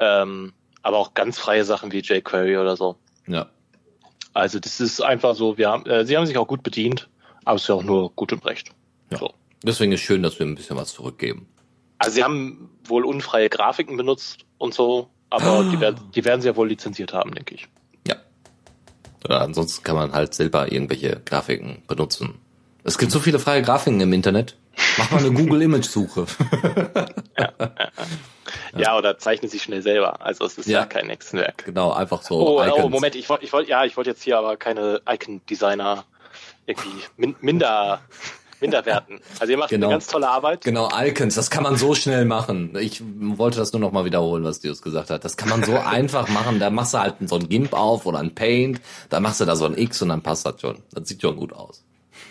[0.00, 2.96] Ähm, aber auch ganz freie Sachen wie jQuery oder so.
[3.26, 3.46] Ja.
[4.32, 7.08] Also das ist einfach so, wir haben, äh, sie haben sich auch gut bedient,
[7.44, 8.70] aber es ist ja auch nur gut und recht.
[9.10, 9.18] Ja.
[9.18, 9.34] So.
[9.62, 11.48] Deswegen ist schön, dass wir ein bisschen was zurückgeben.
[11.98, 16.48] Also sie haben wohl unfreie Grafiken benutzt und so, aber die, werden, die werden sie
[16.48, 17.68] ja wohl lizenziert haben, denke ich.
[18.06, 18.16] Ja.
[19.24, 22.36] Oder ansonsten kann man halt selber irgendwelche Grafiken benutzen.
[22.84, 24.56] Es gibt so viele freie Grafiken im Internet.
[24.96, 26.24] Mach mal eine Google Image Suche.
[27.38, 27.52] ja,
[28.72, 28.98] ja, ja.
[28.98, 30.20] oder zeichne sie schnell selber.
[30.20, 31.64] Also es ist ja, ja kein Hexenwerk.
[31.64, 32.58] Genau, einfach so.
[32.58, 35.40] Oh, oh Moment, ich wollte, ich wollte, ja, ich wollte jetzt hier aber keine Icon
[35.48, 36.04] Designer
[36.66, 38.00] irgendwie min minder
[38.60, 39.20] Minderwerten.
[39.38, 39.86] Also ihr macht genau.
[39.86, 40.62] eine ganz tolle Arbeit.
[40.62, 42.76] Genau, Icons, das kann man so schnell machen.
[42.78, 45.24] Ich wollte das nur noch mal wiederholen, was Dios gesagt hat.
[45.24, 46.60] Das kann man so einfach machen.
[46.60, 49.56] Da machst du halt so ein GIMP auf oder ein Paint, da machst du da
[49.56, 50.78] so ein X und dann passt das schon.
[50.92, 51.84] Das sieht schon gut aus.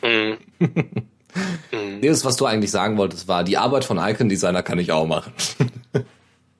[0.03, 0.37] Mhm.
[0.59, 2.01] mhm.
[2.01, 5.07] Das, was du eigentlich sagen wolltest, war, die Arbeit von Icon Designer kann ich auch
[5.07, 5.33] machen.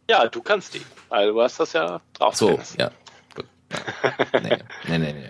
[0.10, 0.82] Ja, du kannst die.
[1.10, 2.36] Also du hast das ja drauf.
[2.36, 2.92] So, ja.
[3.36, 3.46] Gut.
[4.42, 4.58] Nee,
[4.88, 5.30] nee, nee, nee.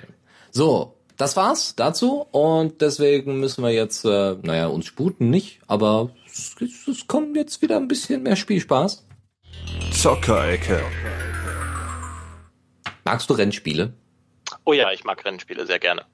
[0.52, 6.12] So, das war's dazu und deswegen müssen wir jetzt, äh, naja, uns sputen nicht, aber
[6.26, 6.56] es,
[6.88, 9.06] es kommt jetzt wieder ein bisschen mehr Spielspaß.
[9.92, 10.82] Zockerecke.
[13.04, 13.94] Magst du Rennspiele?
[14.64, 16.06] Oh ja, ich mag Rennspiele sehr gerne.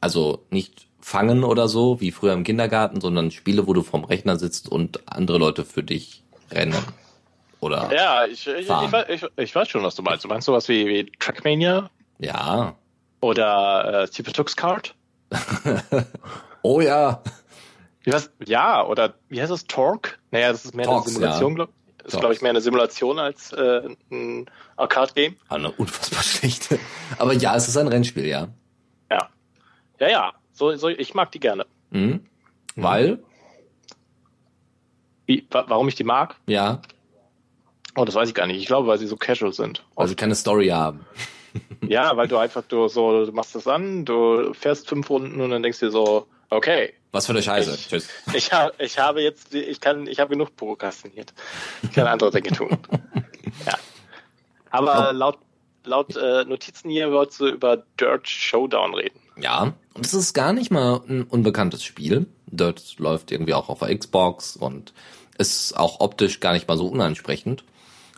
[0.00, 4.38] Also nicht fangen oder so, wie früher im Kindergarten, sondern Spiele, wo du vorm Rechner
[4.38, 6.74] sitzt und andere Leute für dich rennen.
[7.62, 7.94] Oder?
[7.94, 8.68] Ja, ich, ich,
[9.08, 10.24] ich, ich, weiß schon, was du meinst.
[10.24, 11.88] Du meinst sowas wie, wie Trackmania
[12.18, 12.74] Ja.
[13.20, 14.96] oder äh, Super Tux Kart?
[16.62, 17.22] Oh ja.
[18.02, 19.64] Wie heißt, ja, oder wie heißt das?
[19.68, 20.18] Torque?
[20.32, 21.54] Naja, das ist mehr Torx, eine Simulation, ja.
[21.54, 22.04] glaube ich.
[22.04, 22.20] Ist, Torx.
[22.20, 25.36] glaube ich, mehr eine Simulation als äh, ein Arcade-Game.
[25.48, 26.80] Eine unfassbar schlechte.
[27.18, 28.48] Aber ja, es ist ein Rennspiel, ja.
[29.08, 29.28] Ja.
[30.00, 30.32] Ja, ja.
[30.52, 31.64] So, so, ich mag die gerne.
[31.90, 32.26] Mhm.
[32.74, 33.22] Weil,
[35.26, 36.34] Wie, wa warum ich die mag?
[36.46, 36.82] ja,
[37.96, 38.58] Oh, das weiß ich gar nicht.
[38.58, 39.84] Ich glaube, weil sie so casual sind.
[39.94, 41.04] weil sie keine Story haben.
[41.86, 45.50] Ja, weil du einfach du so, du machst das an, du fährst fünf Runden und
[45.50, 47.74] dann denkst du dir so, okay, Was für eine Scheiße.
[47.74, 48.08] Ich- Tschüss.
[48.34, 51.34] ich, ha ich habe jetzt, ich kann, ich habe genug prokrastiniert.
[51.82, 52.78] Ich kann andere Dinge tun.
[53.66, 53.74] Ja.
[54.70, 55.38] Aber laut,
[55.84, 59.20] laut äh, Notizen hier wolltest du über Dirt Showdown reden.
[59.36, 62.26] Ja, und es ist gar nicht mal ein unbekanntes Spiel.
[62.46, 64.94] Dirt läuft irgendwie auch auf der Xbox und
[65.36, 67.64] ist auch optisch gar nicht mal so unansprechend.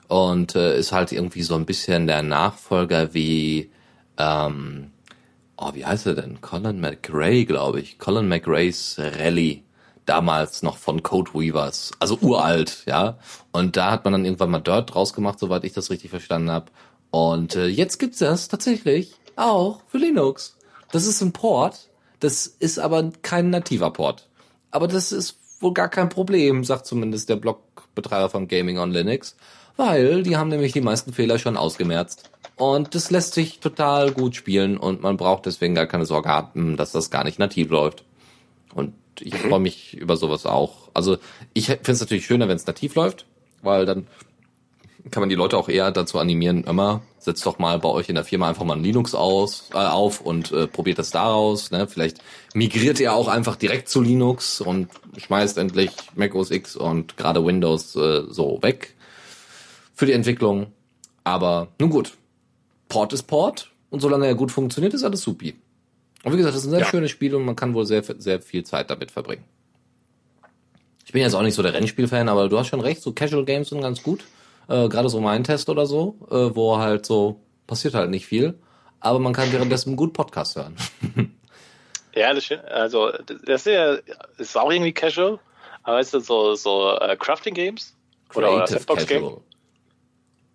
[0.09, 3.71] Und äh, ist halt irgendwie so ein bisschen der Nachfolger wie,
[4.19, 4.91] ähm,
[5.57, 6.41] oh, wie heißt er denn?
[6.41, 7.99] Colin McRae, glaube ich.
[7.99, 9.63] Colin McRae's Rally.
[10.07, 11.93] Damals noch von Code Weavers.
[11.99, 13.19] Also uralt, ja.
[13.53, 16.51] Und da hat man dann irgendwann mal Dirt draus gemacht, soweit ich das richtig verstanden
[16.51, 16.67] habe.
[17.11, 20.57] Und äh, jetzt gibt's das tatsächlich auch für Linux.
[20.93, 21.89] Das ist ein Port.
[22.21, 24.29] Das ist aber kein nativer Port.
[24.71, 29.37] Aber das ist wohl gar kein Problem, sagt zumindest der Blogbetreiber von Gaming on Linux.
[29.77, 32.31] Weil die haben nämlich die meisten Fehler schon ausgemerzt.
[32.57, 36.77] Und das lässt sich total gut spielen und man braucht deswegen gar keine Sorge haben,
[36.77, 38.05] dass das gar nicht nativ läuft.
[38.73, 40.89] Und ich freue mich über sowas auch.
[40.95, 41.19] Also
[41.53, 43.27] ich finde es natürlich schöner, wenn es nativ läuft,
[43.63, 44.07] weil dann
[45.11, 48.15] kann man die Leute auch eher dazu animieren, immer, setzt doch mal bei euch in
[48.15, 51.71] der Firma einfach mal ein Linux aus, äh, auf und äh, probiert das daraus.
[51.71, 51.87] Ne?
[51.87, 52.19] Vielleicht
[52.55, 57.45] migriert ihr auch einfach direkt zu Linux und schmeißt endlich Mac OS X und gerade
[57.45, 58.94] Windows äh, so weg
[59.95, 60.73] für die Entwicklung.
[61.25, 62.17] Aber nun gut,
[62.89, 65.55] Port ist Port und solange er gut funktioniert, ist alles supi.
[66.23, 66.87] Und wie gesagt, das ist ein sehr Ja.
[66.87, 69.45] schönes Spiel und man kann wohl sehr, sehr viel Zeit damit verbringen.
[71.07, 73.45] Ich bin jetzt auch nicht so der Rennspiel-Fan, aber du hast schon recht, so Casual
[73.45, 74.25] Games sind ganz gut.
[74.69, 78.55] Äh, Gerade so mein Test oder so, äh, wo halt so passiert halt nicht viel,
[79.01, 80.77] aber man kann währenddessen gut Podcast hören.
[82.17, 82.65] Ja, das stimmt.
[82.67, 83.11] Also,
[83.45, 83.97] das ist ja,
[84.39, 85.41] ist auch irgendwie casual.
[85.83, 87.93] Aber ist das so, so äh, Crafting Games?
[88.37, 89.37] Oder, oder Creative Sandbox Game?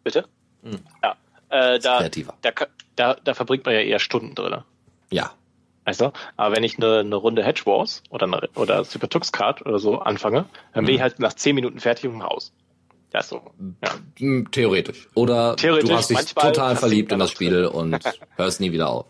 [0.03, 0.25] Bitte?
[1.03, 1.15] Ja.
[1.49, 2.33] Äh, da, kreativer.
[2.41, 2.51] da,
[2.95, 4.57] da, da verbringt man ja eher Stunden drin.
[5.11, 5.31] Ja.
[5.85, 6.11] Weißt du?
[6.37, 9.79] Aber wenn ich eine, eine Runde Hedge Wars oder, eine, oder Super Tux Card oder
[9.79, 10.87] so anfange, dann Mhm.
[10.87, 12.51] bin ich halt nach 10 Minuten fertig im Haus.
[13.11, 13.41] Das so.
[13.83, 13.89] Ja.
[14.19, 15.07] Hm, Theoretisch.
[15.15, 17.97] Oder Theoretisch, du hast dich total verliebt in das Spiel und
[18.35, 19.05] hörst nie wieder auf.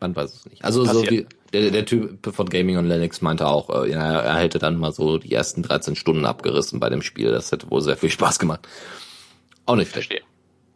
[0.00, 0.64] Man weiß es nicht.
[0.64, 1.10] Also so Passiert.
[1.12, 4.76] wie der, der Typ von Gaming und Linux meinte auch, äh, ja, er hätte dann
[4.76, 7.30] mal so die ersten 13 Stunden abgerissen bei dem Spiel.
[7.30, 8.66] Das hätte wohl sehr viel Spaß gemacht.
[9.66, 10.08] Auch nicht schlecht.
[10.08, 10.28] Verstehe.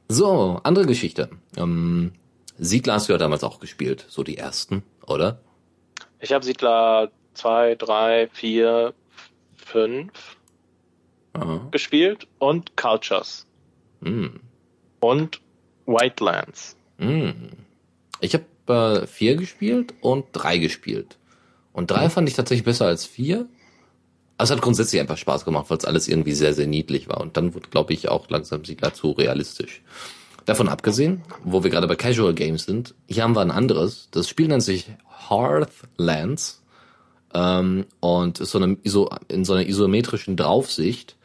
[0.08, 1.28] So, andere Geschichte.
[1.56, 2.12] Ähm,
[2.58, 5.40] Siedler hast du ja damals auch gespielt, so die ersten, oder?
[6.20, 8.94] Ich habe Siedler 2, 3, 4,
[9.56, 10.10] 5
[11.36, 11.68] Ja.
[11.70, 13.46] gespielt und Cultures
[14.02, 14.40] Hm.
[15.00, 15.40] und
[15.86, 16.76] Whitelands.
[16.98, 17.50] Hm.
[18.20, 18.44] Ich habe
[19.02, 21.16] äh, vier gespielt und drei gespielt.
[21.72, 23.46] Und drei fand ich tatsächlich besser als vier.
[24.38, 27.20] Also es hat grundsätzlich einfach Spaß gemacht, weil es alles irgendwie sehr, sehr niedlich war.
[27.20, 29.82] Und dann wurde, glaube ich, auch langsam Siedler zu realistisch.
[30.46, 34.08] Davon abgesehen, wo wir gerade bei Casual Games sind, hier haben wir ein anderes.
[34.12, 34.86] Das Spiel nennt sich
[35.28, 36.62] Hearthlands
[37.34, 41.16] ähm, und ist so eine, iso, in so einer isometrischen Draufsicht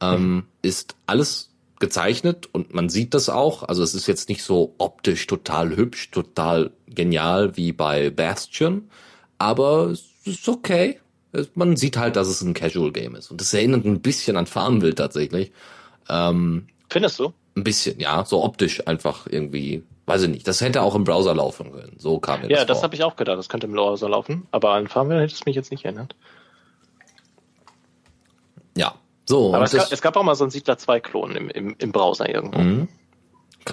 [0.00, 1.50] ähm, ist alles
[1.80, 3.64] gezeichnet und man sieht das auch.
[3.64, 8.88] Also es ist jetzt nicht so optisch total hübsch, total genial wie bei Bastion,
[9.38, 11.00] aber es ist okay.
[11.54, 14.46] Man sieht halt, dass es ein Casual Game ist und es erinnert ein bisschen an
[14.46, 15.52] Farmville tatsächlich.
[16.08, 17.32] Ähm, Findest du?
[17.56, 20.48] ein bisschen, ja, so optisch einfach irgendwie, weiß ich nicht.
[20.48, 21.94] Das hätte auch im Browser laufen können.
[21.98, 22.84] So kam mir Ja, das das vor.
[22.84, 23.38] habe ich auch gedacht.
[23.38, 24.46] Das könnte im Browser laufen.
[24.50, 26.14] Aber an Farmville hätte es mich jetzt nicht erinnert.
[28.76, 28.94] Ja,
[29.26, 29.54] so.
[29.54, 31.74] Aber es, das- gab, es gab auch mal so einen Siedler 2 Klon im, im,
[31.78, 32.58] im Browser irgendwo.
[32.60, 32.88] Mhm.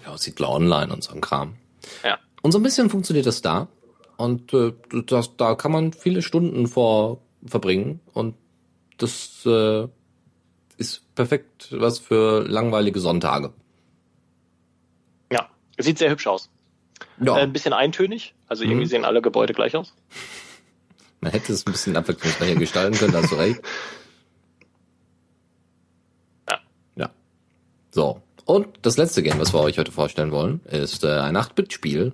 [0.06, 1.56] Ja auch Siedler Online und so ein Kram.
[2.04, 2.18] Ja.
[2.42, 3.68] Und so ein bisschen funktioniert das da.
[4.18, 4.74] Und äh,
[5.06, 8.00] das, da kann man viele Stunden vor verbringen.
[8.14, 8.36] Und
[8.98, 9.88] das äh,
[10.78, 13.54] ist perfekt was für langweilige Sonntage.
[15.32, 15.50] Ja.
[15.78, 16.50] Sieht sehr hübsch aus.
[17.20, 18.34] Ja, Äh, ein bisschen eintönig.
[18.48, 18.90] Also irgendwie Mhm.
[18.90, 19.94] sehen alle Gebäude gleich aus.
[21.20, 23.62] man hätte es ein bisschen abwechslungsreicher gestalten können, hast du recht.
[26.50, 26.60] Ja.
[26.96, 27.10] Ja.
[27.92, 28.22] So.
[28.46, 32.14] Und das letzte Game, was wir euch heute vorstellen wollen, ist äh, ein 8-Bit-Spiel.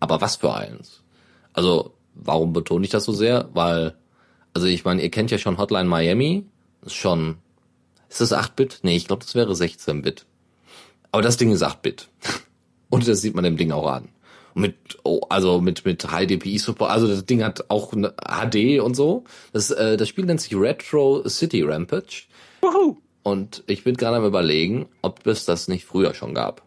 [0.00, 1.02] Aber was für eins?
[1.52, 3.48] Also, warum betone ich das so sehr?
[3.52, 3.96] Weil,
[4.58, 6.44] also ich meine, ihr kennt ja schon Hotline Miami.
[6.84, 7.36] Ist schon
[8.08, 8.80] Ist das 8-Bit?
[8.82, 10.26] Nee, ich glaube, das wäre 16-Bit.
[11.12, 12.08] Aber das Ding ist 8-Bit.
[12.90, 14.08] Und das sieht man dem Ding auch an.
[14.54, 16.90] Mit, oh, also mit, mit High DPI Support.
[16.90, 19.22] Also das Ding hat auch eine HD und so.
[19.52, 22.24] Das, äh, das Spiel nennt sich Retro City Rampage.
[22.62, 22.96] Wuhu.
[23.22, 26.62] Und ich bin gerade am überlegen, ob es das nicht früher schon gab.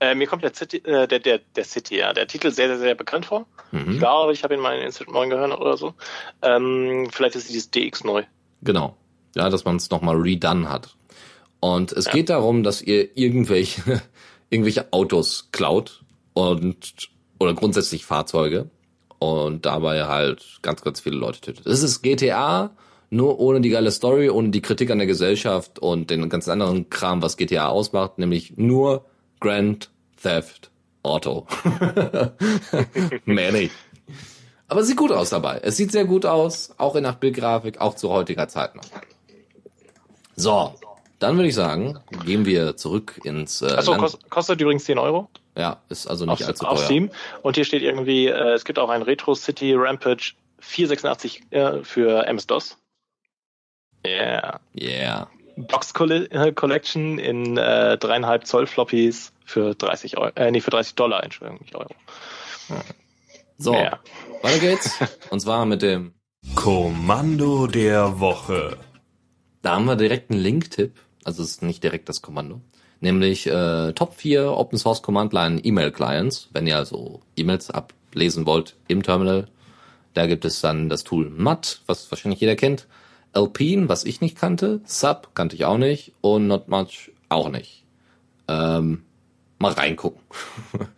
[0.00, 2.78] Äh, mir kommt der City, äh, der, der, der City, ja, der Titel sehr, sehr,
[2.78, 3.46] sehr bekannt vor.
[3.70, 3.92] Mhm.
[3.92, 5.94] Ich glaube, ich habe ihn mal in Instant 9 gehört oder so.
[6.42, 8.24] Ähm, vielleicht ist dieses DX neu.
[8.62, 8.96] Genau.
[9.36, 10.96] Ja, dass man es nochmal redone hat.
[11.60, 12.12] Und es Ja.
[12.12, 14.00] geht darum, dass ihr irgendwelche,
[14.50, 18.70] irgendwelche Autos klaut und, oder grundsätzlich Fahrzeuge
[19.18, 21.66] und dabei halt ganz, ganz viele Leute tötet.
[21.66, 22.70] Es ist GTA,
[23.10, 26.88] nur ohne die geile Story, ohne die Kritik an der Gesellschaft und den ganzen anderen
[26.88, 29.04] Kram, was GTA ausmacht, nämlich nur
[29.40, 29.90] Grand
[30.22, 30.70] Theft
[31.02, 31.46] Auto.
[33.24, 33.72] Nicht.
[34.68, 35.60] Aber es sieht gut aus dabei.
[35.62, 38.84] Es sieht sehr gut aus, auch in 8-Bild-Grafik, auch zu heutiger Zeit noch.
[40.36, 40.74] So,
[41.18, 44.98] dann würde ich sagen, gehen wir zurück ins äh, Achso, Land- kost, kostet übrigens 10
[44.98, 46.84] Euro Ja, ist also nicht auf, allzu auf teuer.
[46.84, 47.10] Steam.
[47.42, 52.26] Und hier steht irgendwie, äh, es gibt auch ein Retro City Rampage 486 äh, für
[52.26, 52.76] MS-DOS.
[54.06, 54.60] Yeah.
[54.78, 55.28] Yeah.
[55.66, 60.94] Box äh, Collection in äh, dreieinhalb Zoll Floppies für 30 Euro, äh, nee, für 30
[60.94, 61.90] Dollar, Entschuldigung, nicht Euro.
[63.58, 63.98] So, Ja.
[64.42, 64.98] weiter geht's.
[65.30, 66.14] Und zwar mit dem,
[66.54, 68.78] Kommando der Woche.
[69.62, 70.94] da haben wir direkt einen Link-Tipp.
[71.24, 72.60] Also es ist nicht direkt das Kommando.
[73.00, 76.48] Nämlich äh, Top 4 Open Source Command Line E-Mail Clients.
[76.52, 79.48] Wenn ihr also E-Mails ablesen wollt im Terminal,
[80.14, 82.86] da gibt es dann das Tool MUT, was wahrscheinlich jeder kennt.
[83.32, 84.80] Alpine, was ich nicht kannte.
[84.84, 86.12] Sub kannte ich auch nicht.
[86.20, 87.84] Und Not Much auch nicht.
[88.48, 89.04] Ähm,
[89.58, 90.20] mal reingucken.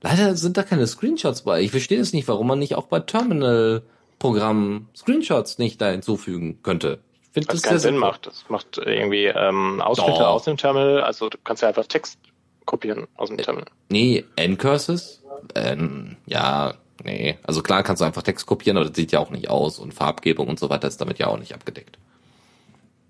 [0.00, 1.60] Leider sind da keine Screenshots bei.
[1.60, 7.00] Ich verstehe es nicht, warum man nicht auch bei Terminal-Programmen Screenshots nicht da hinzufügen könnte.
[7.22, 8.10] Ich finde das keinen Sinn sinnvoll.
[8.10, 8.26] macht.
[8.26, 10.28] Das macht irgendwie ähm, Ausschnitte Doch.
[10.28, 11.02] aus dem Terminal.
[11.02, 12.18] Also du kannst ja einfach Text
[12.64, 13.68] kopieren aus dem Terminal.
[13.88, 15.24] Nee, N-Curses?
[15.54, 16.74] Ähm, ja,
[17.04, 17.38] nee.
[17.42, 19.94] Also klar kannst du einfach Text kopieren, aber das sieht ja auch nicht aus und
[19.94, 21.98] Farbgebung und so weiter ist damit ja auch nicht abgedeckt.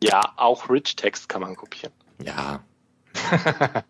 [0.02, 1.92] Ja, auch Rich Text kann man kopieren.
[2.24, 2.60] Ja,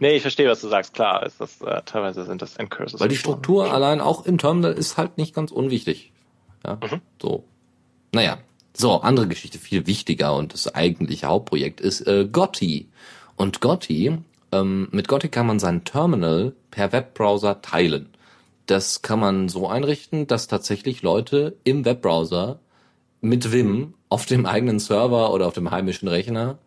[0.00, 0.94] Nee, ich verstehe, was du sagst.
[0.94, 3.00] Klar, ist das, äh, teilweise sind das Endcurses.
[3.00, 6.12] weil die Struktur allein auch im Terminal ist halt nicht ganz unwichtig.
[6.64, 7.00] Ja, Mhm.
[7.20, 7.44] so.
[8.12, 8.38] Naja,
[8.74, 12.88] so, andere Geschichte, viel wichtiger und das eigentliche Hauptprojekt ist äh, Gotti.
[13.36, 14.16] Und Gotti,
[14.52, 18.10] ähm, mit Gotti kann man sein Terminal per Webbrowser teilen.
[18.68, 22.60] Das kann man so einrichten, dass tatsächlich Leute im Webbrowser
[23.22, 26.58] mit Vim auf dem eigenen Server oder auf dem heimischen Rechner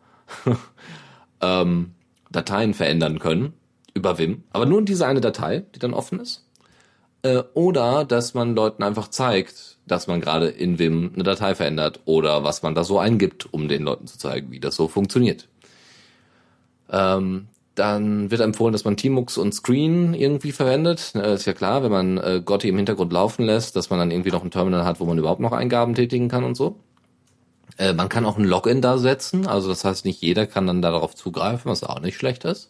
[1.42, 1.92] ähm,
[2.32, 3.54] Dateien verändern können
[3.94, 6.48] über Vim, aber nur diese eine Datei, die dann offen ist.
[7.22, 12.00] Äh, oder dass man Leuten einfach zeigt, dass man gerade in Vim eine Datei verändert
[12.06, 15.48] oder was man da so eingibt, um den Leuten zu zeigen, wie das so funktioniert.
[16.90, 21.14] Ähm, dann wird empfohlen, dass man Tmux und Screen irgendwie verwendet.
[21.16, 24.12] Äh, ist ja klar, wenn man äh, Gotti im Hintergrund laufen lässt, dass man dann
[24.12, 26.78] irgendwie noch ein Terminal hat, wo man überhaupt noch Eingaben tätigen kann und so.
[27.78, 30.82] Äh, man kann auch ein Login da setzen, also das heißt, nicht jeder kann dann
[30.82, 32.70] darauf zugreifen, was auch nicht schlecht ist.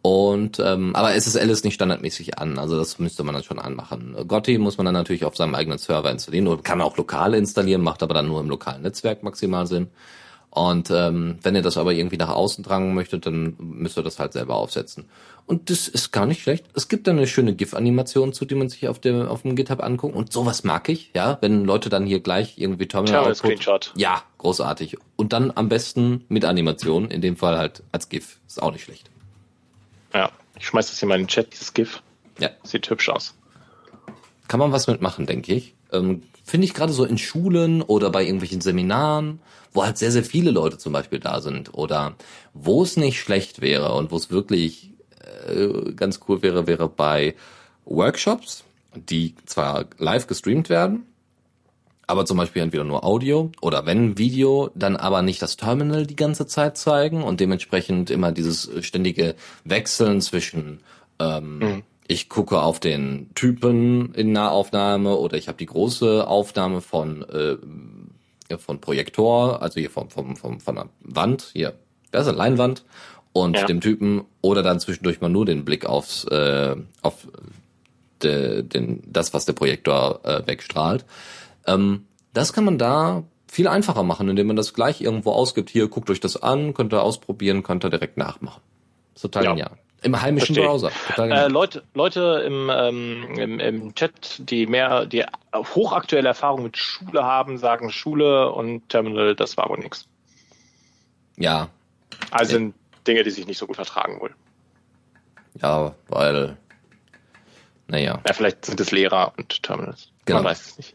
[0.00, 4.16] Und ähm, aber SSL ist nicht standardmäßig an, also das müsste man dann schon anmachen.
[4.28, 7.82] Gotti muss man dann natürlich auf seinem eigenen Server installieren oder kann auch lokal installieren,
[7.82, 9.88] macht aber dann nur im lokalen Netzwerk maximal Sinn.
[10.58, 14.18] Und ähm, wenn ihr das aber irgendwie nach außen tragen möchtet, dann müsst ihr das
[14.18, 15.04] halt selber aufsetzen.
[15.46, 16.64] Und das ist gar nicht schlecht.
[16.74, 19.80] Es gibt da eine schöne GIF-Animation zu, die man sich auf dem auf dem GitHub
[19.80, 20.16] anguckt.
[20.16, 23.92] Und sowas mag ich, ja, wenn Leute dann hier gleich irgendwie Terminal, Terminal Output- Screenshot.
[23.94, 24.96] Ja, großartig.
[25.14, 28.40] Und dann am besten mit Animation, in dem Fall halt als GIF.
[28.48, 29.08] Ist auch nicht schlecht.
[30.12, 32.02] Ja, ich schmeiß das hier mal in den Chat, dieses GIF.
[32.40, 32.50] Ja.
[32.64, 33.32] Sieht hübsch aus.
[34.48, 35.74] kann man was mitmachen, denke ich.
[35.92, 39.40] Ähm, Finde ich gerade so in Schulen oder bei irgendwelchen Seminaren,
[39.74, 42.14] wo halt sehr, sehr viele Leute zum Beispiel da sind oder
[42.54, 44.94] wo es nicht schlecht wäre und wo es wirklich
[45.46, 47.34] äh, ganz cool wäre, wäre bei
[47.84, 51.04] Workshops, die zwar live gestreamt werden,
[52.06, 56.16] aber zum Beispiel entweder nur Audio oder wenn Video, dann aber nicht das Terminal die
[56.16, 59.34] ganze Zeit zeigen und dementsprechend immer dieses ständige
[59.64, 60.80] Wechseln zwischen
[61.18, 67.22] ähm, ich gucke auf den Typen in Nahaufnahme oder ich habe die große Aufnahme von
[67.28, 67.56] äh,
[68.58, 71.74] von Projektor, also hier vom, vom, vom von der Wand, hier,
[72.10, 72.82] das ist eine Leinwand
[73.34, 73.66] und Ja.
[73.66, 77.28] dem Typen oder dann zwischendurch mal nur den Blick aufs äh, auf
[78.22, 81.04] de, den, das, was der Projektor äh, wegstrahlt.
[81.66, 85.68] Ähm, das kann man da viel einfacher machen, indem man das gleich irgendwo ausgibt.
[85.70, 88.62] Hier, guckt euch das an, könnt ihr ausprobieren, könnt ihr direkt nachmachen.
[89.14, 89.50] Ist total Ja.
[89.50, 89.78] genial.
[90.02, 90.64] Im heimischen Verstehe.
[90.64, 90.88] Browser.
[91.10, 91.50] Äh, genial.
[91.50, 95.24] Leute, Leute im, ähm, im, im Chat, die mehr, die
[95.54, 100.06] hochaktuelle Erfahrung mit Schule haben, sagen Schule und Terminal, das war wohl nix.
[101.36, 101.68] Ja,
[102.30, 102.74] Also sind
[103.06, 104.34] Dinge, die sich nicht so gut vertragen wohl.
[105.60, 106.56] ja, weil,
[107.88, 110.10] naja, Ja, vielleicht sind es Lehrer und Terminals.
[110.28, 110.42] Genau.
[110.42, 110.94] Man weiß es nicht.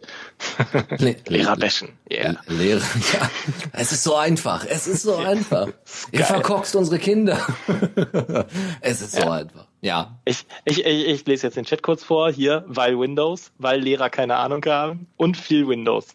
[1.02, 1.90] Le Lehrer bashen.
[2.12, 2.36] Yeah.
[2.48, 2.80] Lehrer,
[3.14, 3.30] ja.
[3.74, 4.66] Es ist so einfach.
[4.66, 5.68] Es ist so einfach.
[6.12, 6.28] Ihr Geil.
[6.28, 7.40] verkorkst unsere Kinder.
[8.82, 9.32] es ist so Ja.
[9.32, 9.68] einfach.
[9.82, 10.20] Ja.
[10.26, 12.32] Ich, ich, ich, ich lese jetzt den Chat kurz vor.
[12.32, 16.08] Hier, weil Windows, weil Lehrer keine Ahnung haben und viel Windows.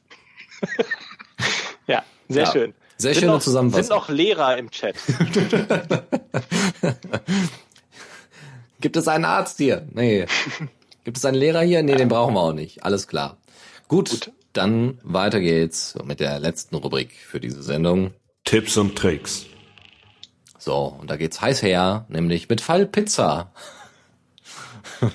[1.86, 2.52] ja, sehr Ja.
[2.52, 2.74] schön.
[2.96, 3.84] Sehr Sind schöne noch, Zusammenfassung.
[3.84, 4.96] Sind noch Lehrer im Chat.
[8.80, 9.86] Gibt es einen Arzt hier?
[9.92, 10.26] Nee.
[11.08, 11.82] Gibt es einen Lehrer hier?
[11.82, 12.84] Nee, den brauchen wir auch nicht.
[12.84, 13.38] Alles klar.
[13.88, 14.32] Gut, Gut.
[14.52, 18.12] dann weiter geht's mit der letzten Rubrik für diese Sendung.
[18.44, 19.46] Tipps und Tricks.
[20.58, 23.54] So, und da geht's heiß her, nämlich mit Fall Pizza.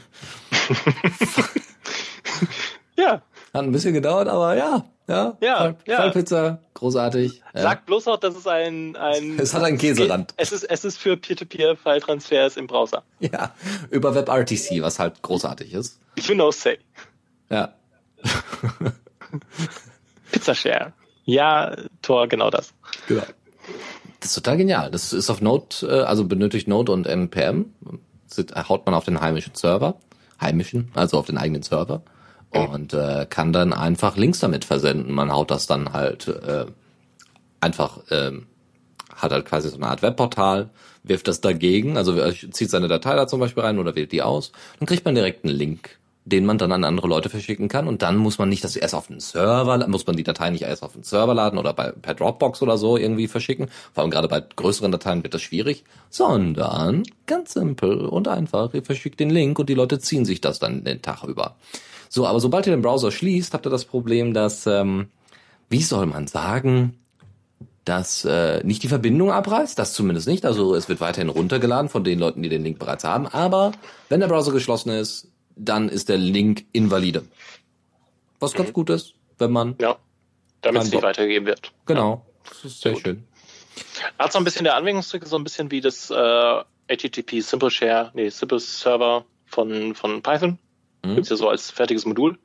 [2.98, 3.22] Ja,
[3.54, 5.38] Hat ein bisschen gedauert, aber ja, ja.
[5.42, 5.98] Ja, Fall, ja.
[5.98, 7.42] Fallpizza, großartig.
[7.54, 7.62] Ja.
[7.62, 10.34] sag bloß auch, dass es ein, ein Es hat einen Käserand.
[10.38, 13.04] Es ist, es ist für Peer-to-Peer-File-Transfers im Browser.
[13.20, 13.54] Ja,
[13.90, 16.00] über WebRTC, was halt großartig ist.
[16.18, 16.78] You know say.
[17.50, 17.74] Ja.
[20.32, 20.94] Pizzashare.
[21.26, 22.74] Ja, Tor, genau das.
[23.08, 23.24] Genau.
[24.20, 24.92] Das ist total genial.
[24.92, 27.74] Das ist auf Node, äh, also benötigt Node und NPM.
[28.28, 29.96] Sit- Haut man auf den heimischen Server.
[30.42, 32.02] Heimischen, also auf den eigenen Server.
[32.60, 35.14] Und äh, kann dann einfach Links damit versenden.
[35.14, 36.66] Man haut das dann halt äh,
[37.62, 38.46] einfach, ähm,
[39.16, 40.70] hat halt quasi so eine Art Webportal,
[41.04, 44.22] wirft das dagegen, also äh, zieht seine Datei da zum Beispiel rein oder wählt die
[44.22, 44.52] aus.
[44.80, 47.88] Dann kriegt man direkt einen Link, den man dann an andere Leute verschicken kann.
[47.88, 50.64] Und dann muss man nicht das erst auf den Server, muss man die Datei nicht
[50.64, 53.68] erst auf den Server laden oder bei, per Dropbox oder so irgendwie verschicken.
[53.94, 55.84] Vor allem gerade bei größeren Dateien wird das schwierig.
[56.10, 58.74] Sondern ganz simpel und einfach.
[58.74, 61.56] Ihr verschickt den Link und die Leute ziehen sich das dann den Tag über.
[62.14, 65.08] So, aber sobald ihr den Browser schließt, habt ihr das Problem, dass, ähm,
[65.70, 67.00] wie soll man sagen,
[67.86, 70.46] dass äh, nicht die Verbindung abreißt, das zumindest nicht.
[70.46, 73.26] Also es wird weiterhin runtergeladen von den Leuten, die den Link bereits haben.
[73.26, 73.72] Aber
[74.10, 77.24] wenn der Browser geschlossen ist, dann ist der Link invalide.
[78.40, 79.98] Was ganz gut ist, wenn man Ja.
[80.62, 81.72] Damit es nicht weitergegeben wird.
[81.88, 83.02] genau, das ist sehr Gut.
[83.02, 83.24] schön.
[84.20, 86.64] Hat so ein bisschen der Anwendungszweck, so ein bisschen wie das äh,
[86.96, 90.60] HTTP Simple Share, nee, Simple Server von, von Python.
[91.04, 91.16] Mhm.
[91.16, 92.38] Gibt's ja so als fertiges Modul.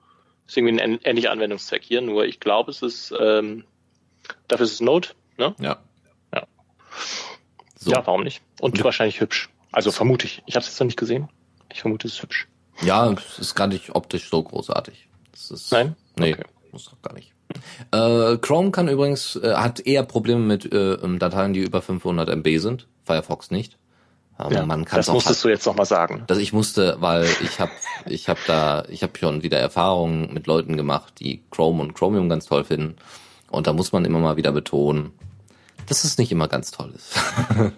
[0.47, 3.65] Ist irgendwie ein ähn- ähnlicher Anwendungszweck hier, nur ich glaube, es ist, ähm,
[4.49, 5.55] dafür ist es Node, ne?
[5.61, 5.79] Ja.
[6.35, 6.47] Ja.
[7.79, 7.91] So.
[7.93, 8.43] Ja, warum nicht?
[8.61, 9.51] Und wahrscheinlich hübsch.
[9.73, 10.43] Also vermute ich.
[10.47, 11.29] Ich habe es jetzt noch nicht gesehen.
[11.71, 12.49] Ich vermute, es ist hübsch.
[12.83, 15.09] Ja, es ist gar nicht optisch so großartig.
[15.35, 15.95] Ist, Nein?
[16.17, 16.45] Nee, Okay.
[16.73, 17.33] muss doch gar nicht.
[17.93, 22.29] Äh, Chrome kann übrigens, äh, hat eher Probleme mit äh, ähm, Dateien, die über 500
[22.31, 22.87] MB sind.
[23.05, 23.77] Firefox nicht.
[24.41, 26.23] Aber man kann das auch musstest du jetzt noch mal sagen.
[26.29, 27.73] dass ich musste, weil ich habe
[28.07, 32.29] ich habe da ich habe schon wieder Erfahrungen mit Leuten gemacht, die Chrome und Chromium
[32.29, 32.97] ganz toll finden
[33.51, 35.11] und da muss man immer mal wieder betonen,
[35.87, 37.15] dass es nicht immer ganz toll ist.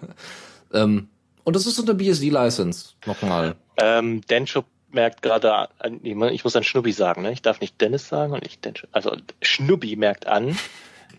[0.73, 1.09] ähm,
[1.43, 3.55] und das ist so eine BSD License nochmal.
[3.77, 7.31] Ähm, Dencho merkt gerade, an- ich muss an Schnubbi sagen, ne?
[7.31, 8.85] Ich darf nicht Dennis sagen und nicht Dencho.
[8.91, 10.55] Also Schnubbi merkt an,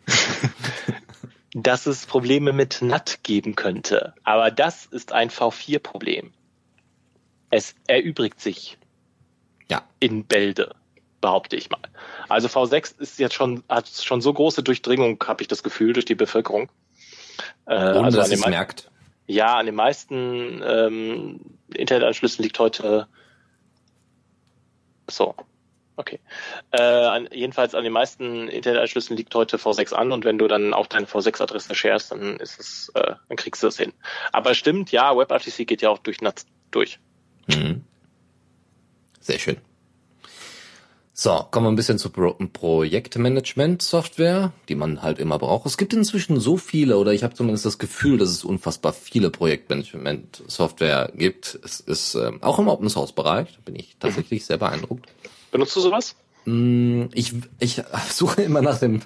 [1.54, 4.14] dass es Probleme mit NAT geben könnte.
[4.24, 6.32] Aber das ist ein V4-Problem.
[7.50, 8.78] Es erübrigt sich
[9.70, 10.74] Ja, in Bälde,
[11.20, 11.82] behaupte ich mal.
[12.28, 16.06] Also V6 ist jetzt schon, hat schon so große Durchdringung, habe ich das Gefühl, durch
[16.06, 16.70] die Bevölkerung.
[17.66, 18.90] Äh, ohne also dass es merkt.
[19.26, 21.40] ja, an den meisten ähm,
[21.74, 23.08] Internetanschlüssen liegt heute
[25.10, 25.34] so.
[25.96, 26.20] Okay.
[26.70, 30.72] Äh, an, jedenfalls an den meisten Internetanschlüssen liegt heute V6 an und wenn du dann
[30.72, 33.92] auch deine V6-Adresse sharest, dann ist es, äh, dann kriegst du es hin.
[34.32, 36.98] Aber stimmt, ja, WebRTC geht ja auch durch NATS durch.
[37.46, 37.84] Mhm.
[39.20, 39.58] Sehr schön.
[41.14, 45.66] So, kommen wir ein bisschen zu Pro Projektmanagement-Software, die man halt immer braucht.
[45.66, 49.28] Es gibt inzwischen so viele, oder ich habe zumindest das Gefühl, dass es unfassbar viele
[49.30, 51.60] Projektmanagement-Software gibt.
[51.62, 55.06] Es ist ähm, auch im Open-Source-Bereich, da bin ich tatsächlich sehr beeindruckt.
[55.52, 56.16] Benutzt du sowas?
[56.44, 57.80] Mm, Ich, ich
[58.10, 59.00] suche immer nach dem,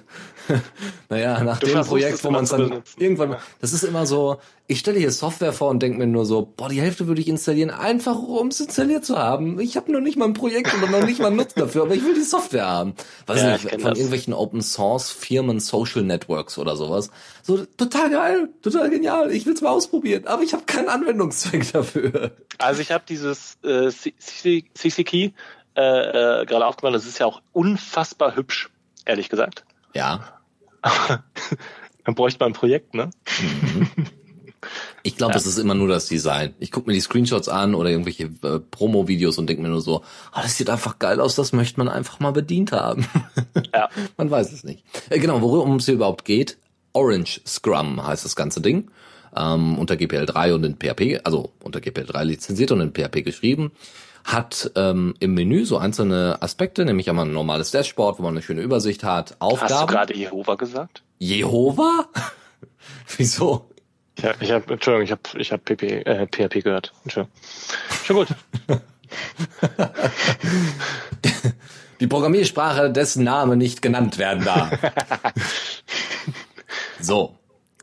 [1.09, 2.99] naja, nach Du dem Projekt, wo man es dann benutzen.
[2.99, 6.41] irgendwann, das ist immer so, ich stelle hier Software vor und denke mir nur so,
[6.57, 9.59] boah, die Hälfte würde ich installieren, einfach um es installiert zu haben.
[9.59, 11.93] Ich habe noch nicht mal ein Projekt und noch nicht mal einen Nutzen dafür, aber
[11.95, 12.95] ich will die Software haben.
[13.27, 13.97] Weiß Ja, nicht, von das.
[13.97, 17.11] irgendwelchen Open Source Firmen, Social Networks oder sowas.
[17.43, 21.71] So, total geil, total genial, ich will es mal ausprobieren, aber ich habe keinen Anwendungszweck
[21.71, 22.31] dafür.
[22.57, 25.31] Also ich habe dieses äh, CC-Key äh,
[25.81, 26.95] äh, gerade aufgemacht.
[26.95, 28.69] Das ist ja auch unfassbar hübsch,
[29.05, 29.63] ehrlich gesagt.
[29.93, 30.37] Ja,
[32.05, 33.09] Dann bräuchte man ein Projekt, ne?
[35.03, 36.53] Ich glaube, das ist immer nur das Design.
[36.59, 40.03] Ich gucke mir die Screenshots an oder irgendwelche äh, Promo-Videos und denke mir nur so,
[40.31, 43.05] ah, das sieht einfach geil aus, das möchte man einfach mal bedient haben.
[43.73, 43.89] Ja.
[44.17, 44.83] man weiß es nicht.
[45.09, 46.57] Äh, genau, worum es hier überhaupt geht.
[46.93, 48.89] Orange Scrum heißt das ganze Ding.
[49.35, 53.23] Ähm, unter GPL 3 und in PHP, also unter GPL 3 lizenziert und in PHP
[53.23, 53.71] geschrieben
[54.27, 58.41] hat ähm, im Menü so einzelne Aspekte, nämlich einmal ein normales Dashboard, wo man eine
[58.41, 59.73] schöne Übersicht hat, Aufgaben.
[59.73, 61.01] Hast du gerade Jehova gesagt?
[61.17, 62.07] Jehova?
[63.17, 63.69] Wieso?
[64.21, 66.91] Ja, ich habe, Entschuldigung, ich habe, ich habe PP, äh, PHP gehört.
[67.03, 67.33] Entschuldigung.
[68.03, 68.27] Schon gut.
[72.01, 74.71] Die Programmiersprache, dessen Name nicht genannt werden darf.
[76.99, 77.37] so,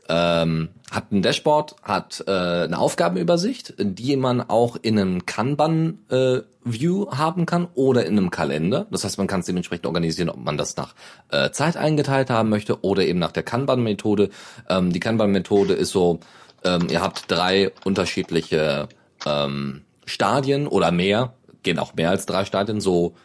[0.07, 7.15] ähm, hat ein Dashboard, hat äh, eine Aufgabenübersicht, die man auch in einem Kanban-View äh,
[7.15, 8.85] haben kann oder in einem Kalender.
[8.91, 10.93] Das heißt, man kann es dementsprechend organisieren, ob man das nach
[11.31, 14.29] äh, Zeit eingeteilt haben möchte oder eben nach der Kanban-Methode.
[14.69, 16.19] Ähm, die Kanban-Methode ist so,
[16.63, 18.87] ähm, ihr habt drei unterschiedliche
[19.25, 21.33] ähm, Stadien oder mehr,
[21.63, 23.15] gehen auch mehr als drei Stadien, so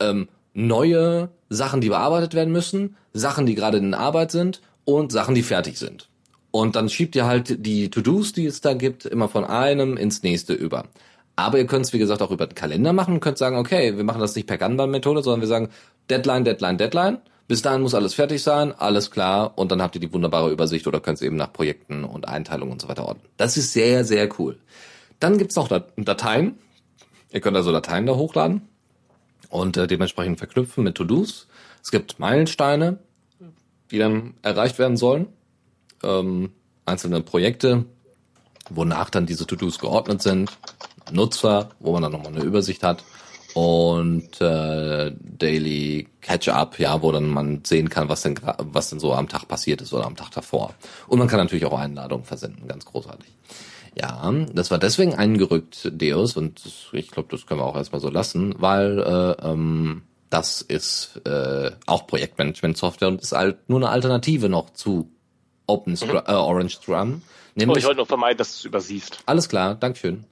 [0.00, 5.34] ähm, neue Sachen, die bearbeitet werden müssen, Sachen, die gerade in Arbeit sind und Sachen,
[5.34, 6.08] die fertig sind.
[6.52, 10.22] Und dann schiebt ihr halt die To-Dos, die es da gibt, immer von einem ins
[10.22, 10.84] nächste über.
[11.34, 13.96] Aber ihr könnt es, wie gesagt, auch über den Kalender machen und könnt sagen, okay,
[13.96, 15.70] wir machen das nicht per Kanban-Methode, sondern wir sagen
[16.10, 17.18] Deadline, Deadline, Deadline.
[17.48, 19.56] Bis dahin muss alles fertig sein, alles klar.
[19.56, 22.72] Und dann habt ihr die wunderbare Übersicht oder könnt es eben nach Projekten und Einteilungen
[22.72, 23.24] und so weiter ordnen.
[23.38, 24.58] Das ist sehr, sehr cool.
[25.20, 26.58] Dann gibt's noch Dateien.
[27.32, 28.68] Ihr könnt also Dateien da hochladen
[29.48, 31.48] und äh, dementsprechend verknüpfen mit To-Dos.
[31.82, 32.98] Es gibt Meilensteine,
[33.90, 35.28] die dann erreicht werden sollen
[36.02, 36.50] ähm,
[36.86, 37.84] einzelne Projekte,
[38.70, 40.50] wonach dann diese To-Dos geordnet sind,
[41.10, 43.04] Nutzer, wo man dann nochmal eine Übersicht hat
[43.54, 49.12] und äh, Daily Catch-up, ja, wo dann man sehen kann, was denn was denn so
[49.12, 50.74] am Tag passiert ist oder am Tag davor.
[51.06, 53.30] Und man kann natürlich auch Einladungen versenden, ganz großartig.
[53.94, 58.08] Ja, das war deswegen eingerückt, Deus, und ich glaube, das können wir auch erstmal so
[58.08, 64.48] lassen, weil äh, ähm, das ist äh, auch Projektmanagement-Software und ist halt nur eine Alternative
[64.48, 65.11] noch zu
[65.72, 66.16] Open mhm.
[66.26, 67.22] äh, Orange Scrum.
[67.54, 69.18] Nämlich, oh, ich wollte noch vermeiden, dass du es übersiehst.
[69.26, 70.24] Alles klar, Dankeschön.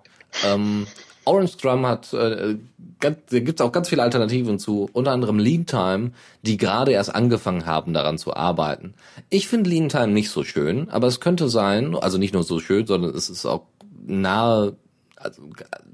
[0.44, 0.86] ähm,
[1.24, 2.56] Orange Scrum hat, äh,
[2.98, 6.12] ganz, da gibt es auch ganz viele Alternativen zu, unter anderem Lean Time,
[6.42, 8.94] die gerade erst angefangen haben, daran zu arbeiten.
[9.28, 12.58] Ich finde Lean Time nicht so schön, aber es könnte sein, also nicht nur so
[12.58, 13.66] schön, sondern es ist auch
[14.06, 14.76] nahe,
[15.16, 15.42] also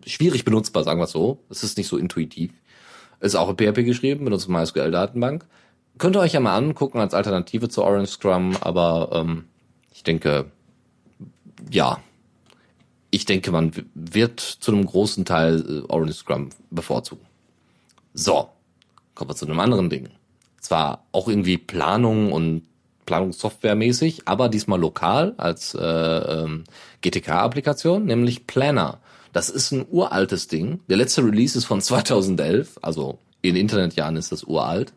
[0.07, 1.39] schwierig benutzbar, sagen wir es so.
[1.51, 2.53] Es ist nicht so intuitiv.
[3.21, 5.45] Ist auch in PHP geschrieben, benutzt MySQL-Datenbank
[5.99, 9.45] könnt ihr euch ja mal angucken als Alternative zu Orange Scrum, aber ähm,
[9.93, 10.47] ich denke,
[11.71, 11.99] ja,
[13.11, 17.25] ich denke, man wird zu einem großen Teil äh, Orange Scrum bevorzugen.
[18.15, 18.49] So,
[19.15, 20.09] kommen wir zu einem anderen Ding.
[20.61, 22.63] Zwar auch irgendwie Planung und
[23.07, 26.65] Planungssoftware-mäßig, aber diesmal lokal als äh, ähm,
[27.03, 28.99] GTK-Applikation, nämlich Planner.
[29.33, 30.81] Das ist ein uraltes Ding.
[30.89, 34.93] Der letzte Release ist von 2011, also in Internetjahren ist das uralt.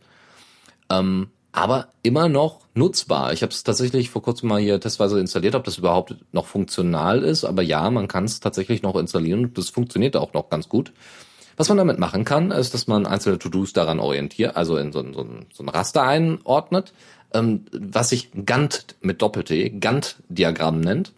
[0.89, 3.33] Ähm, aber immer noch nutzbar.
[3.33, 7.23] Ich habe es tatsächlich vor kurzem mal hier testweise installiert, ob das überhaupt noch funktional
[7.23, 7.43] ist.
[7.43, 10.93] Aber ja, man kann es tatsächlich noch installieren und das funktioniert auch noch ganz gut.
[11.57, 14.99] Was man damit machen kann, ist, dass man einzelne To-Dos daran orientiert, also in so
[14.99, 16.93] ein, so so ein Raster einordnet,
[17.33, 21.11] ähm, was sich Gantt mit Doppel-T, Gantt-Diagramm nennt.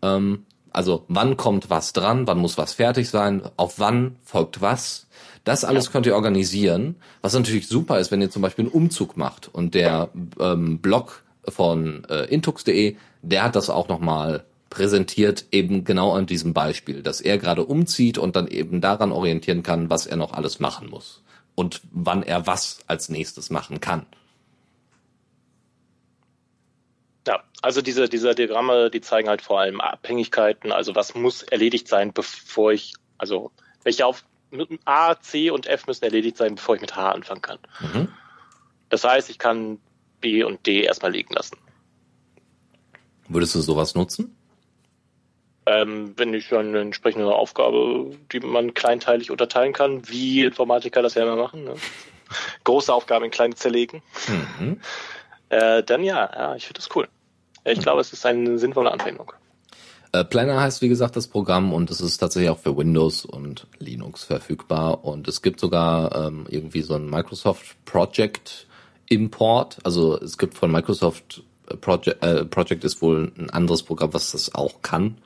[0.00, 5.08] Ähm, also wann kommt was dran, wann muss was fertig sein, auf wann folgt was
[5.44, 6.96] das alles könnt ihr organisieren.
[7.20, 11.22] Was natürlich super ist, wenn ihr zum Beispiel einen Umzug macht und der ähm, Blog
[11.48, 17.20] von äh, intux.de, der hat das auch nochmal präsentiert, eben genau an diesem Beispiel, dass
[17.20, 21.22] er gerade umzieht und dann eben daran orientieren kann, was er noch alles machen muss
[21.54, 24.06] und wann er was als nächstes machen kann.
[27.26, 31.86] Ja, also diese, diese Diagramme, die zeigen halt vor allem Abhängigkeiten, also was muss erledigt
[31.86, 33.50] sein, bevor ich, also
[33.84, 34.24] welche auf,
[34.84, 37.58] A, C und F müssen erledigt sein, bevor ich mit H anfangen kann.
[37.80, 38.08] Mhm.
[38.88, 39.78] Das heißt, ich kann
[40.20, 41.56] B und D erstmal liegen lassen.
[43.28, 44.36] Würdest du sowas nutzen?
[45.64, 51.22] Ähm, wenn ich eine entsprechende Aufgabe, die man kleinteilig unterteilen kann, wie Informatiker das ja
[51.22, 51.74] immer machen, ne?
[52.64, 54.02] große Aufgaben in kleine zerlegen,
[54.58, 54.80] mhm.
[55.50, 57.08] äh, dann ja, ja, ich finde das cool.
[57.64, 57.82] Ich mhm.
[57.82, 59.32] glaube, es ist eine sinnvolle Anwendung.
[60.12, 63.66] Äh, Planner heißt, wie gesagt, das Programm und es ist tatsächlich auch für Windows und
[63.78, 68.66] Linux verfügbar und es gibt sogar ähm, irgendwie so ein Microsoft Project
[69.08, 69.78] Import.
[69.84, 74.32] Also es gibt von Microsoft äh, Project, äh, Project ist wohl ein anderes Programm, was
[74.32, 75.16] das auch kann.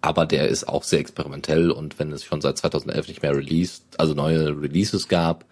[0.00, 3.84] Aber der ist auch sehr experimentell und wenn es schon seit 2011 nicht mehr released,
[3.98, 5.44] also neue Releases gab,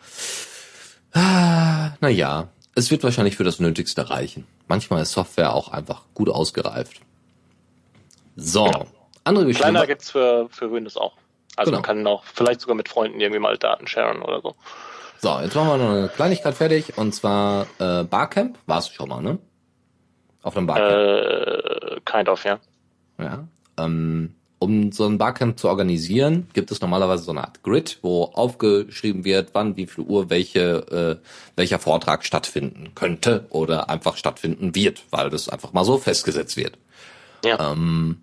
[1.12, 4.47] ah, na ja, es wird wahrscheinlich für das Nötigste reichen.
[4.66, 7.03] Manchmal ist Software auch einfach gut ausgereift.
[8.39, 8.86] So, genau.
[9.24, 9.64] andere Geschichte.
[9.64, 11.14] Kleiner gibt's für, für Windows auch.
[11.57, 11.78] Also genau.
[11.78, 14.55] man kann auch vielleicht sogar mit Freunden irgendwie mal Daten sharen oder so.
[15.20, 19.20] So, jetzt machen wir noch eine Kleinigkeit fertig und zwar äh, Barcamp, war's schon mal,
[19.20, 19.39] ne?
[20.43, 20.93] Auf einem Barcamp.
[20.93, 22.61] Äh, kind of, ja.
[23.18, 23.49] Ja.
[23.76, 28.24] Ähm, um so ein Barcamp zu organisieren, gibt es normalerweise so eine Art Grid, wo
[28.24, 34.76] aufgeschrieben wird, wann, wie viel Uhr welche, äh, welcher Vortrag stattfinden könnte oder einfach stattfinden
[34.76, 36.78] wird, weil das einfach mal so festgesetzt wird.
[37.45, 37.72] Ja.
[37.72, 38.22] Ähm,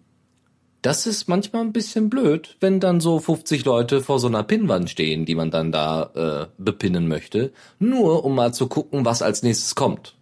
[0.85, 4.87] das ist manchmal ein bisschen blöd, wenn dann so 50 Leute vor so einer Pinnwand
[4.87, 9.41] stehen, die man dann da äh, bepinnen möchte, nur um mal zu gucken, was als
[9.41, 10.13] nächstes kommt.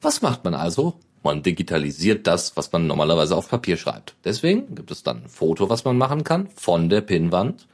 [0.00, 0.94] Was macht man also?
[1.24, 4.14] Man digitalisiert das, was man normalerweise auf Papier schreibt.
[4.24, 7.66] Deswegen gibt es dann ein Foto, was man machen kann von der Pinnwand.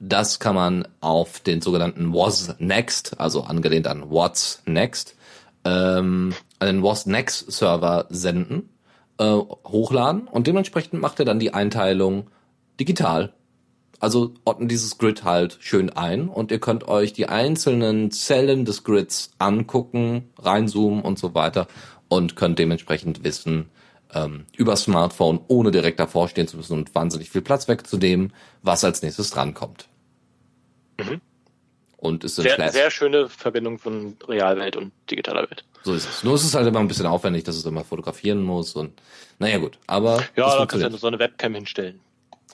[0.00, 5.14] Das kann man auf den sogenannten Was Next, also angelehnt an What's Next,
[5.66, 8.70] ähm, an den Was Next Server senden,
[9.18, 12.30] äh, hochladen und dementsprechend macht er dann die Einteilung
[12.78, 13.32] digital.
[13.98, 18.84] Also ordnet dieses Grid halt schön ein und ihr könnt euch die einzelnen Zellen des
[18.84, 21.66] Grids angucken, reinzoomen und so weiter
[22.08, 23.70] und könnt dementsprechend wissen,
[24.12, 28.84] ähm, über Smartphone, ohne direkt davor stehen zu müssen und wahnsinnig viel Platz wegzunehmen, was
[28.84, 29.88] als nächstes drankommt.
[30.98, 31.20] Mhm.
[31.98, 32.72] Und ist in Sehr, Flash.
[32.72, 35.64] sehr schöne Verbindung von Realwelt und digitaler Welt.
[35.82, 36.22] So ist es.
[36.24, 38.92] Nur ist es halt immer ein bisschen aufwendig, dass es immer fotografieren muss und
[39.38, 42.00] naja gut, aber Ja, da kannst du ja so eine Webcam hinstellen,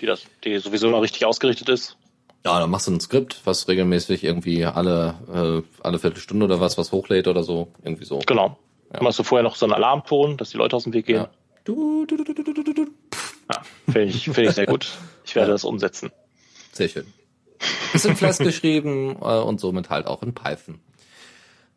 [0.01, 1.97] die das, die sowieso noch richtig ausgerichtet ist.
[2.45, 6.79] Ja, dann machst du ein Skript, was regelmäßig irgendwie alle äh, alle Viertelstunde oder was
[6.79, 8.19] was hochlädt oder so, irgendwie so.
[8.27, 8.59] Genau.
[8.93, 9.03] Ja.
[9.03, 11.17] Machst du vorher noch so einen Alarmton, dass die Leute aus dem Weg gehen.
[11.17, 11.31] Ja.
[11.65, 12.87] Du, du, du, du, du, du, du, du.
[13.53, 14.89] Ja, finde ich, finde ich sehr gut.
[15.25, 16.11] Ich werde das umsetzen.
[16.73, 17.07] Sehr schön.
[17.93, 20.81] Ist in Flash geschrieben äh, und somit halt auch in Python.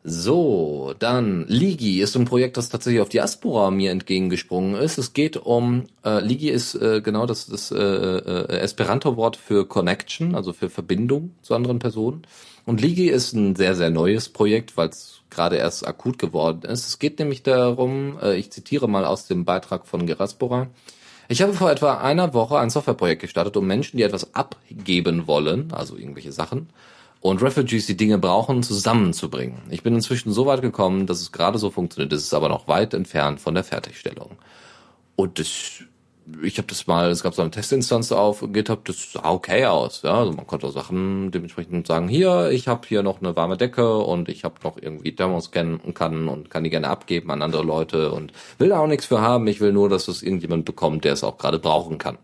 [0.08, 4.98] So, dann Ligi ist ein Projekt, das tatsächlich auf Diaspora mir entgegengesprungen ist.
[4.98, 10.36] Es geht um, äh, Ligi ist äh, genau das, das äh, äh, Esperanto-Wort für Connection,
[10.36, 12.24] also für Verbindung zu anderen Personen.
[12.66, 16.86] Und Ligi ist ein sehr, sehr neues Projekt, weil es gerade erst akut geworden ist.
[16.86, 20.68] Es geht nämlich darum, äh, ich zitiere mal aus dem Beitrag von Geraspora,
[21.28, 25.72] ich habe vor etwa einer Woche ein Softwareprojekt gestartet, um Menschen, die etwas abgeben wollen,
[25.72, 26.68] also irgendwelche Sachen,
[27.20, 29.62] und Refugees, die Dinge brauchen, zusammenzubringen.
[29.70, 32.12] Ich bin inzwischen so weit gekommen, dass es gerade so funktioniert.
[32.12, 34.32] Es ist aber noch weit entfernt von der Fertigstellung.
[35.16, 35.82] Und das,
[36.42, 40.02] ich habe das mal, es gab so eine Testinstanz auf GitHub, das sah okay aus.
[40.02, 43.56] Ja, also man konnte auch Sachen dementsprechend sagen, hier, ich habe hier noch eine warme
[43.56, 47.42] Decke und ich habe noch irgendwie Thermoscan und kann und kann die gerne abgeben an
[47.42, 49.46] andere Leute und will da auch nichts für haben.
[49.46, 52.18] Ich will nur, dass es irgendjemand bekommt, der es auch gerade brauchen kann.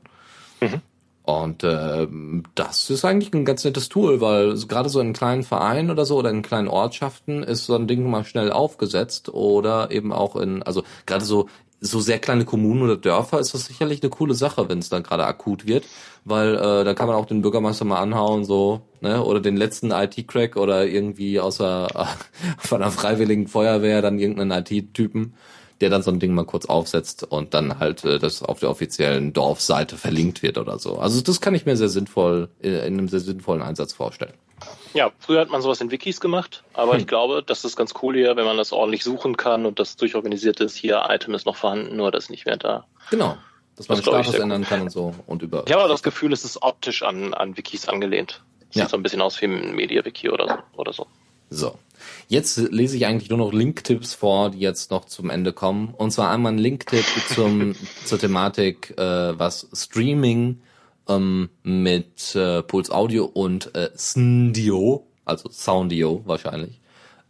[1.24, 5.90] Und ähm, das ist eigentlich ein ganz nettes Tool, weil gerade so in kleinen Vereinen
[5.90, 10.12] oder so oder in kleinen Ortschaften ist so ein Ding mal schnell aufgesetzt oder eben
[10.12, 11.48] auch in, also gerade so
[11.82, 15.02] so sehr kleine Kommunen oder Dörfer ist das sicherlich eine coole Sache, wenn es dann
[15.02, 15.84] gerade akut wird,
[16.24, 19.90] weil äh, da kann man auch den Bürgermeister mal anhauen so, ne, oder den letzten
[19.90, 21.88] IT-Crack oder irgendwie außer
[22.58, 25.34] von einer freiwilligen Feuerwehr dann irgendeinen IT-Typen
[25.80, 28.70] der dann so ein Ding mal kurz aufsetzt und dann halt äh, das auf der
[28.70, 30.98] offiziellen Dorfseite verlinkt wird oder so.
[30.98, 34.34] Also das kann ich mir sehr sinnvoll, äh, in einem sehr sinnvollen Einsatz vorstellen.
[34.94, 37.00] Ja, früher hat man sowas in Wikis gemacht, aber Hm.
[37.00, 39.96] ich glaube, das ist ganz cool hier, wenn man das ordentlich suchen kann und das
[39.96, 40.76] durchorganisiert ist.
[40.76, 42.84] Hier, Item ist noch vorhanden, nur das ist nicht mehr da.
[43.10, 43.36] Genau.
[43.76, 45.64] Dass man Das den Status ändern kann und so und über.
[45.66, 48.42] Ich habe aber das Gefühl, es ist optisch an, an Wikis angelehnt.
[48.70, 48.88] Sieht Ja.
[48.88, 50.78] so ein bisschen aus wie ein Media-Wiki oder so.
[50.78, 51.06] Oder so.
[51.48, 51.78] So.
[52.28, 55.94] Jetzt lese ich eigentlich nur noch Link-Tipps vor, die jetzt noch zum Ende kommen.
[55.96, 57.04] Und zwar einmal ein Link-Tipp
[57.34, 60.60] zum, zur Thematik, äh, was Streaming
[61.08, 66.80] ähm, mit äh, Puls Audio und äh, Sndio, also Soundio wahrscheinlich,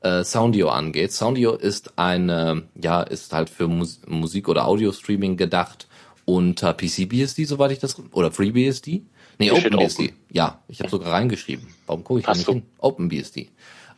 [0.01, 1.13] äh, Soundio angeht.
[1.13, 5.87] Soundio ist eine, ja, ist halt für Mus Musik- oder Audio-Streaming gedacht
[6.25, 9.03] unter PCBSD, soweit ich das, oder FreeBSD?
[9.39, 10.13] Nee, OpenBSD.
[10.31, 11.67] Ja, ich habe sogar reingeschrieben.
[11.87, 12.63] Warum gucke ich da nicht hin?
[12.79, 13.51] OpenBSD.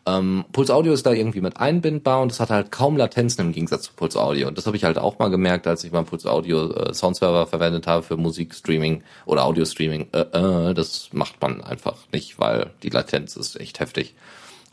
[0.07, 3.53] Ähm, Puls Audio ist da irgendwie mit einbindbar und es hat halt kaum Latenzen im
[3.53, 4.49] Gegensatz zu Puls Audio.
[4.49, 7.47] Und das habe ich halt auch mal gemerkt, als ich mal Puls Audio äh, Soundserver
[7.47, 10.09] verwendet habe für Musikstreaming oder Audio-Streaming.
[10.13, 14.15] Äh, äh, das macht man einfach nicht, weil die Latenz ist echt heftig.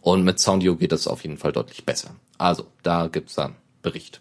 [0.01, 2.15] Und mit Soundio geht das auf jeden Fall deutlich besser.
[2.37, 4.19] Also, da gibt's dann Bericht.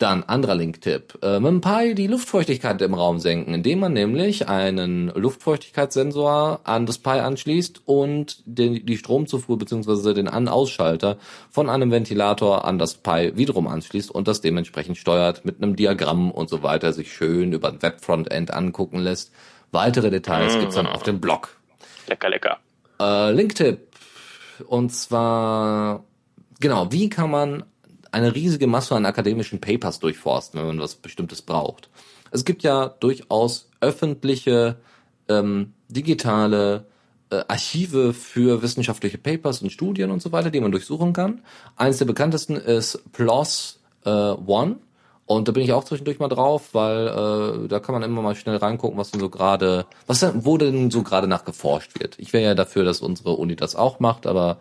[0.00, 1.18] Dann anderer Link-Tipp.
[1.20, 6.86] Äh, mit dem Pi die Luftfeuchtigkeit im Raum senken, indem man nämlich einen Luftfeuchtigkeitssensor an
[6.86, 10.14] das Pi anschließt und den, die Stromzufuhr bzw.
[10.14, 11.18] den An-Ausschalter
[11.50, 16.30] von einem Ventilator an das Pi wiederum anschließt und das dementsprechend steuert mit einem Diagramm
[16.30, 19.32] und so weiter sich schön über ein Web-Frontend angucken lässt.
[19.70, 21.54] Weitere Details gibt's dann auf dem Blog.
[22.06, 22.56] Lecker, lecker.
[22.98, 23.80] Äh, Link-Tipp.
[24.66, 26.04] Und zwar,
[26.58, 27.64] genau, wie kann man
[28.12, 31.88] eine riesige Masse an akademischen Papers durchforsten, wenn man was Bestimmtes braucht?
[32.30, 34.76] Es gibt ja durchaus öffentliche,
[35.28, 36.86] ähm, digitale
[37.30, 41.42] äh, Archive für wissenschaftliche Papers und Studien und so weiter, die man durchsuchen kann.
[41.76, 44.76] Eines der bekanntesten ist PLOS äh, One.
[45.26, 48.34] Und da bin ich auch zwischendurch mal drauf, weil äh, da kann man immer mal
[48.34, 52.18] schnell reingucken, was denn so gerade, was denn, wo denn so gerade nach geforscht wird.
[52.18, 54.58] Ich wäre ja dafür, dass unsere Uni das auch macht, aber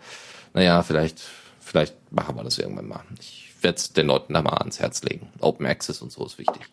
[0.54, 1.24] naja, vielleicht,
[1.70, 3.04] vielleicht machen wir das irgendwann mal.
[3.20, 5.30] Ich werde es den Leuten da mal ans Herz legen.
[5.40, 6.64] Open Access und so ist wichtig.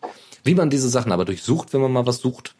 [0.43, 2.55] Wie man diese Sachen aber durchsucht, wenn man mal was sucht,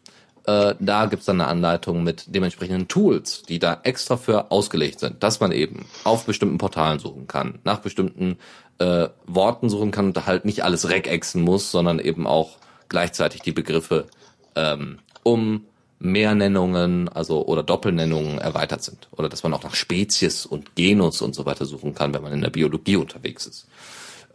[0.46, 5.24] äh, da gibt's dann eine Anleitung mit dementsprechenden Tools, die da extra für ausgelegt sind,
[5.24, 8.38] dass man eben auf bestimmten Portalen suchen kann, nach bestimmten
[8.78, 12.58] äh, Worten suchen kann und halt nicht alles regexen muss, sondern eben auch
[12.88, 14.06] gleichzeitig die Begriffe
[14.56, 15.66] ähm, um
[16.00, 19.08] Mehrnennungen, also oder Doppelnennungen erweitert sind.
[19.12, 22.34] Oder dass man auch nach Spezies und Genus und so weiter suchen kann, wenn man
[22.34, 23.68] in der Biologie unterwegs ist.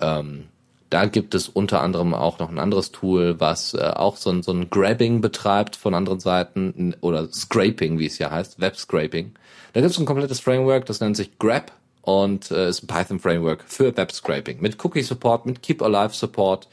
[0.01, 0.45] Ähm,
[0.91, 4.43] da gibt es unter anderem auch noch ein anderes Tool, was äh, auch so ein,
[4.43, 9.33] so ein Grabbing betreibt von anderen Seiten oder Scraping, wie es ja heißt, Web Scraping.
[9.73, 13.65] Da gibt es ein komplettes Framework, das nennt sich Grab und äh, ist ein Python-Framework
[13.67, 16.69] für Web-Scraping mit Cookie-Support, mit Keep-Alive-Support.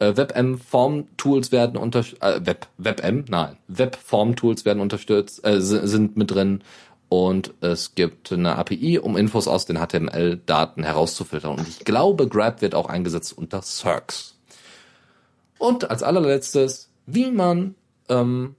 [0.00, 6.62] Äh, WebM-Form-Tools werden unter äh, Web WebM, nein, Web-Form-Tools werden unterstützt, äh, sind mit drin
[7.08, 11.58] und es gibt eine API, um Infos aus den HTML-Daten herauszufiltern.
[11.58, 14.36] Und ich glaube, Grab wird auch eingesetzt unter Circs.
[15.58, 17.74] Und als allerletztes, wie man
[18.08, 18.54] ähm,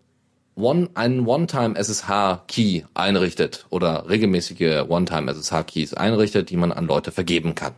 [0.55, 7.73] one, einen One-Time-SSH-Key einrichtet oder regelmäßige One-Time-SSH-Keys einrichtet, die man an Leute vergeben kann.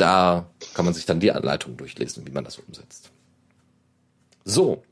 [0.00, 3.10] Da kann man sich dann die Anleitung durchlesen, wie man das umsetzt.
[4.44, 4.82] So,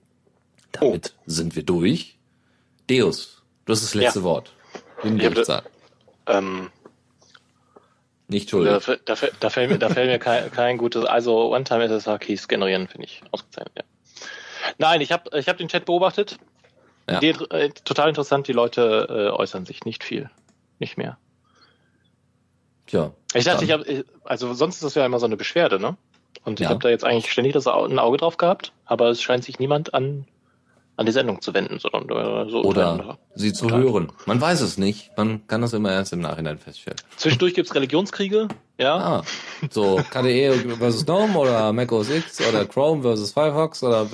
[0.73, 1.23] damit oh.
[1.27, 2.19] sind wir durch.
[2.91, 4.25] Deus, du hast das letzte ja.
[4.25, 4.53] Wort.
[5.03, 5.63] Im Gerichtssaal.
[6.27, 6.71] Ähm,
[8.29, 8.67] nicht schuld.
[8.67, 13.07] Da, da, da, fällt mir, da fällt mir kein, kein gutes, also One-Time-SSH-Keys generieren, finde
[13.07, 13.85] ich ausgezeichnet, ja.
[14.79, 16.39] Nein, ich habe ich hab den Chat beobachtet
[17.09, 17.21] ja.
[17.21, 20.31] Die, äh, total interessant, die Leute äh, äußern sich nicht viel.
[20.79, 21.19] Nicht mehr.
[22.89, 23.13] Tja.
[23.35, 25.97] Ich dachte, ich habe, also sonst ist das ja immer so eine Beschwerde, ne?
[26.45, 26.71] Und ich ja.
[26.71, 29.95] habe da jetzt eigentlich ständig das ein Auge drauf gehabt, aber es scheint sich niemand
[29.95, 30.27] an
[30.99, 34.11] an die Sendung zu wenden, sondern so oder sie zu hören.
[34.27, 35.17] Man weiß es nicht.
[35.17, 36.99] Man kann das immer erst im Nachhinein feststellen.
[37.17, 38.97] Zwischendurch gibt's Religionskriege, ja.
[38.97, 39.23] Ah,
[39.71, 44.09] so KDE versus GNOME oder Mac OS X oder Chrome versus Firefox oder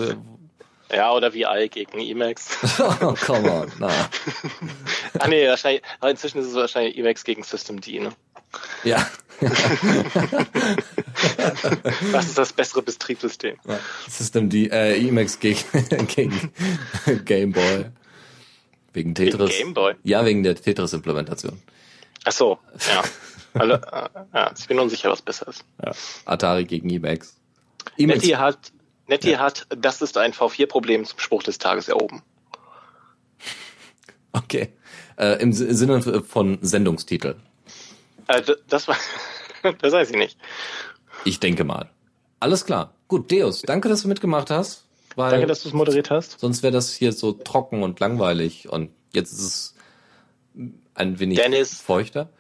[0.94, 2.58] ja, oder VI gegen Emacs.
[2.80, 3.88] oh, come on, na.
[5.18, 8.10] ah nee, wahrscheinlich, aber inzwischen ist es wahrscheinlich Emacs gegen Systemd, ne?
[8.84, 9.10] Ja.
[12.12, 13.56] Was ist das bessere Betriebssystem?
[13.66, 13.80] Ja.
[14.08, 15.64] Systemd, äh, Emacs gegen,
[16.06, 16.52] gegen
[17.24, 17.86] Gameboy.
[18.92, 19.50] Wegen Tetris.
[19.50, 19.94] Wegen Gameboy?
[20.04, 21.60] Ja, wegen der Tetris-Implementation.
[22.24, 23.02] Ach so, ja.
[23.54, 25.64] Alle, äh, ja, ich bin unsicher, was besser ist.
[25.84, 25.92] Ja.
[26.24, 27.36] Atari gegen Emacs.
[27.98, 28.22] Emacs.
[28.22, 28.72] Netty hat
[29.06, 29.38] Netty ja.
[29.38, 32.22] hat, das ist ein V4-Problem zum Spruch des Tages erhoben.
[34.36, 34.72] Okay.
[35.16, 37.36] Äh, Im Sinne von Sendungstitel.
[38.26, 38.96] Äh, das war,
[39.80, 40.36] das weiß ich nicht.
[41.24, 41.88] Ich denke mal.
[42.40, 42.94] Alles klar.
[43.06, 44.86] Gut, Deus, danke, dass du mitgemacht hast.
[45.14, 46.40] Weil danke, dass du es moderiert hast.
[46.40, 49.74] Sonst wäre das hier so trocken und langweilig und jetzt ist es
[50.94, 52.30] ein wenig Dennis, feuchter.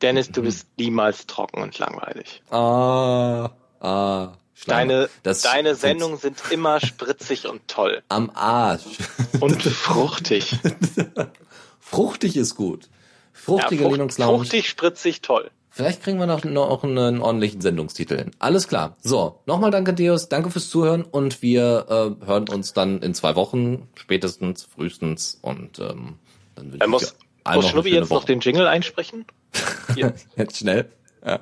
[0.00, 2.42] Dennis, du bist niemals trocken und langweilig.
[2.50, 3.50] Ah,
[3.80, 4.32] ah.
[4.66, 8.02] Deine, deine Sendungen sind immer spritzig und toll.
[8.08, 8.84] Am Arsch.
[9.40, 10.56] Und fruchtig.
[11.80, 12.88] fruchtig ist gut.
[13.32, 14.14] Fruchtige ja, frucht.
[14.14, 15.50] Fruchtig, spritzig, toll.
[15.74, 18.30] Vielleicht kriegen wir noch, noch einen ordentlichen Sendungstitel hin.
[18.38, 18.96] Alles klar.
[19.00, 20.28] So, nochmal danke, Deus.
[20.28, 21.86] Danke fürs Zuhören und wir
[22.20, 26.18] äh, hören uns dann in zwei Wochen, spätestens, frühestens und ähm,
[26.54, 27.16] dann wünsche muss,
[27.48, 28.20] ich muss Schnubbi jetzt Woche.
[28.20, 29.24] noch den Jingle einsprechen?
[30.36, 30.92] jetzt schnell.
[31.24, 31.40] Ja.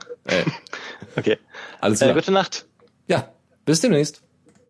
[1.16, 1.39] Okay.
[1.80, 2.16] Alles äh, klar.
[2.16, 2.66] Äh, gute Nacht.
[3.10, 3.28] Ja,
[3.64, 4.22] bis demnächst.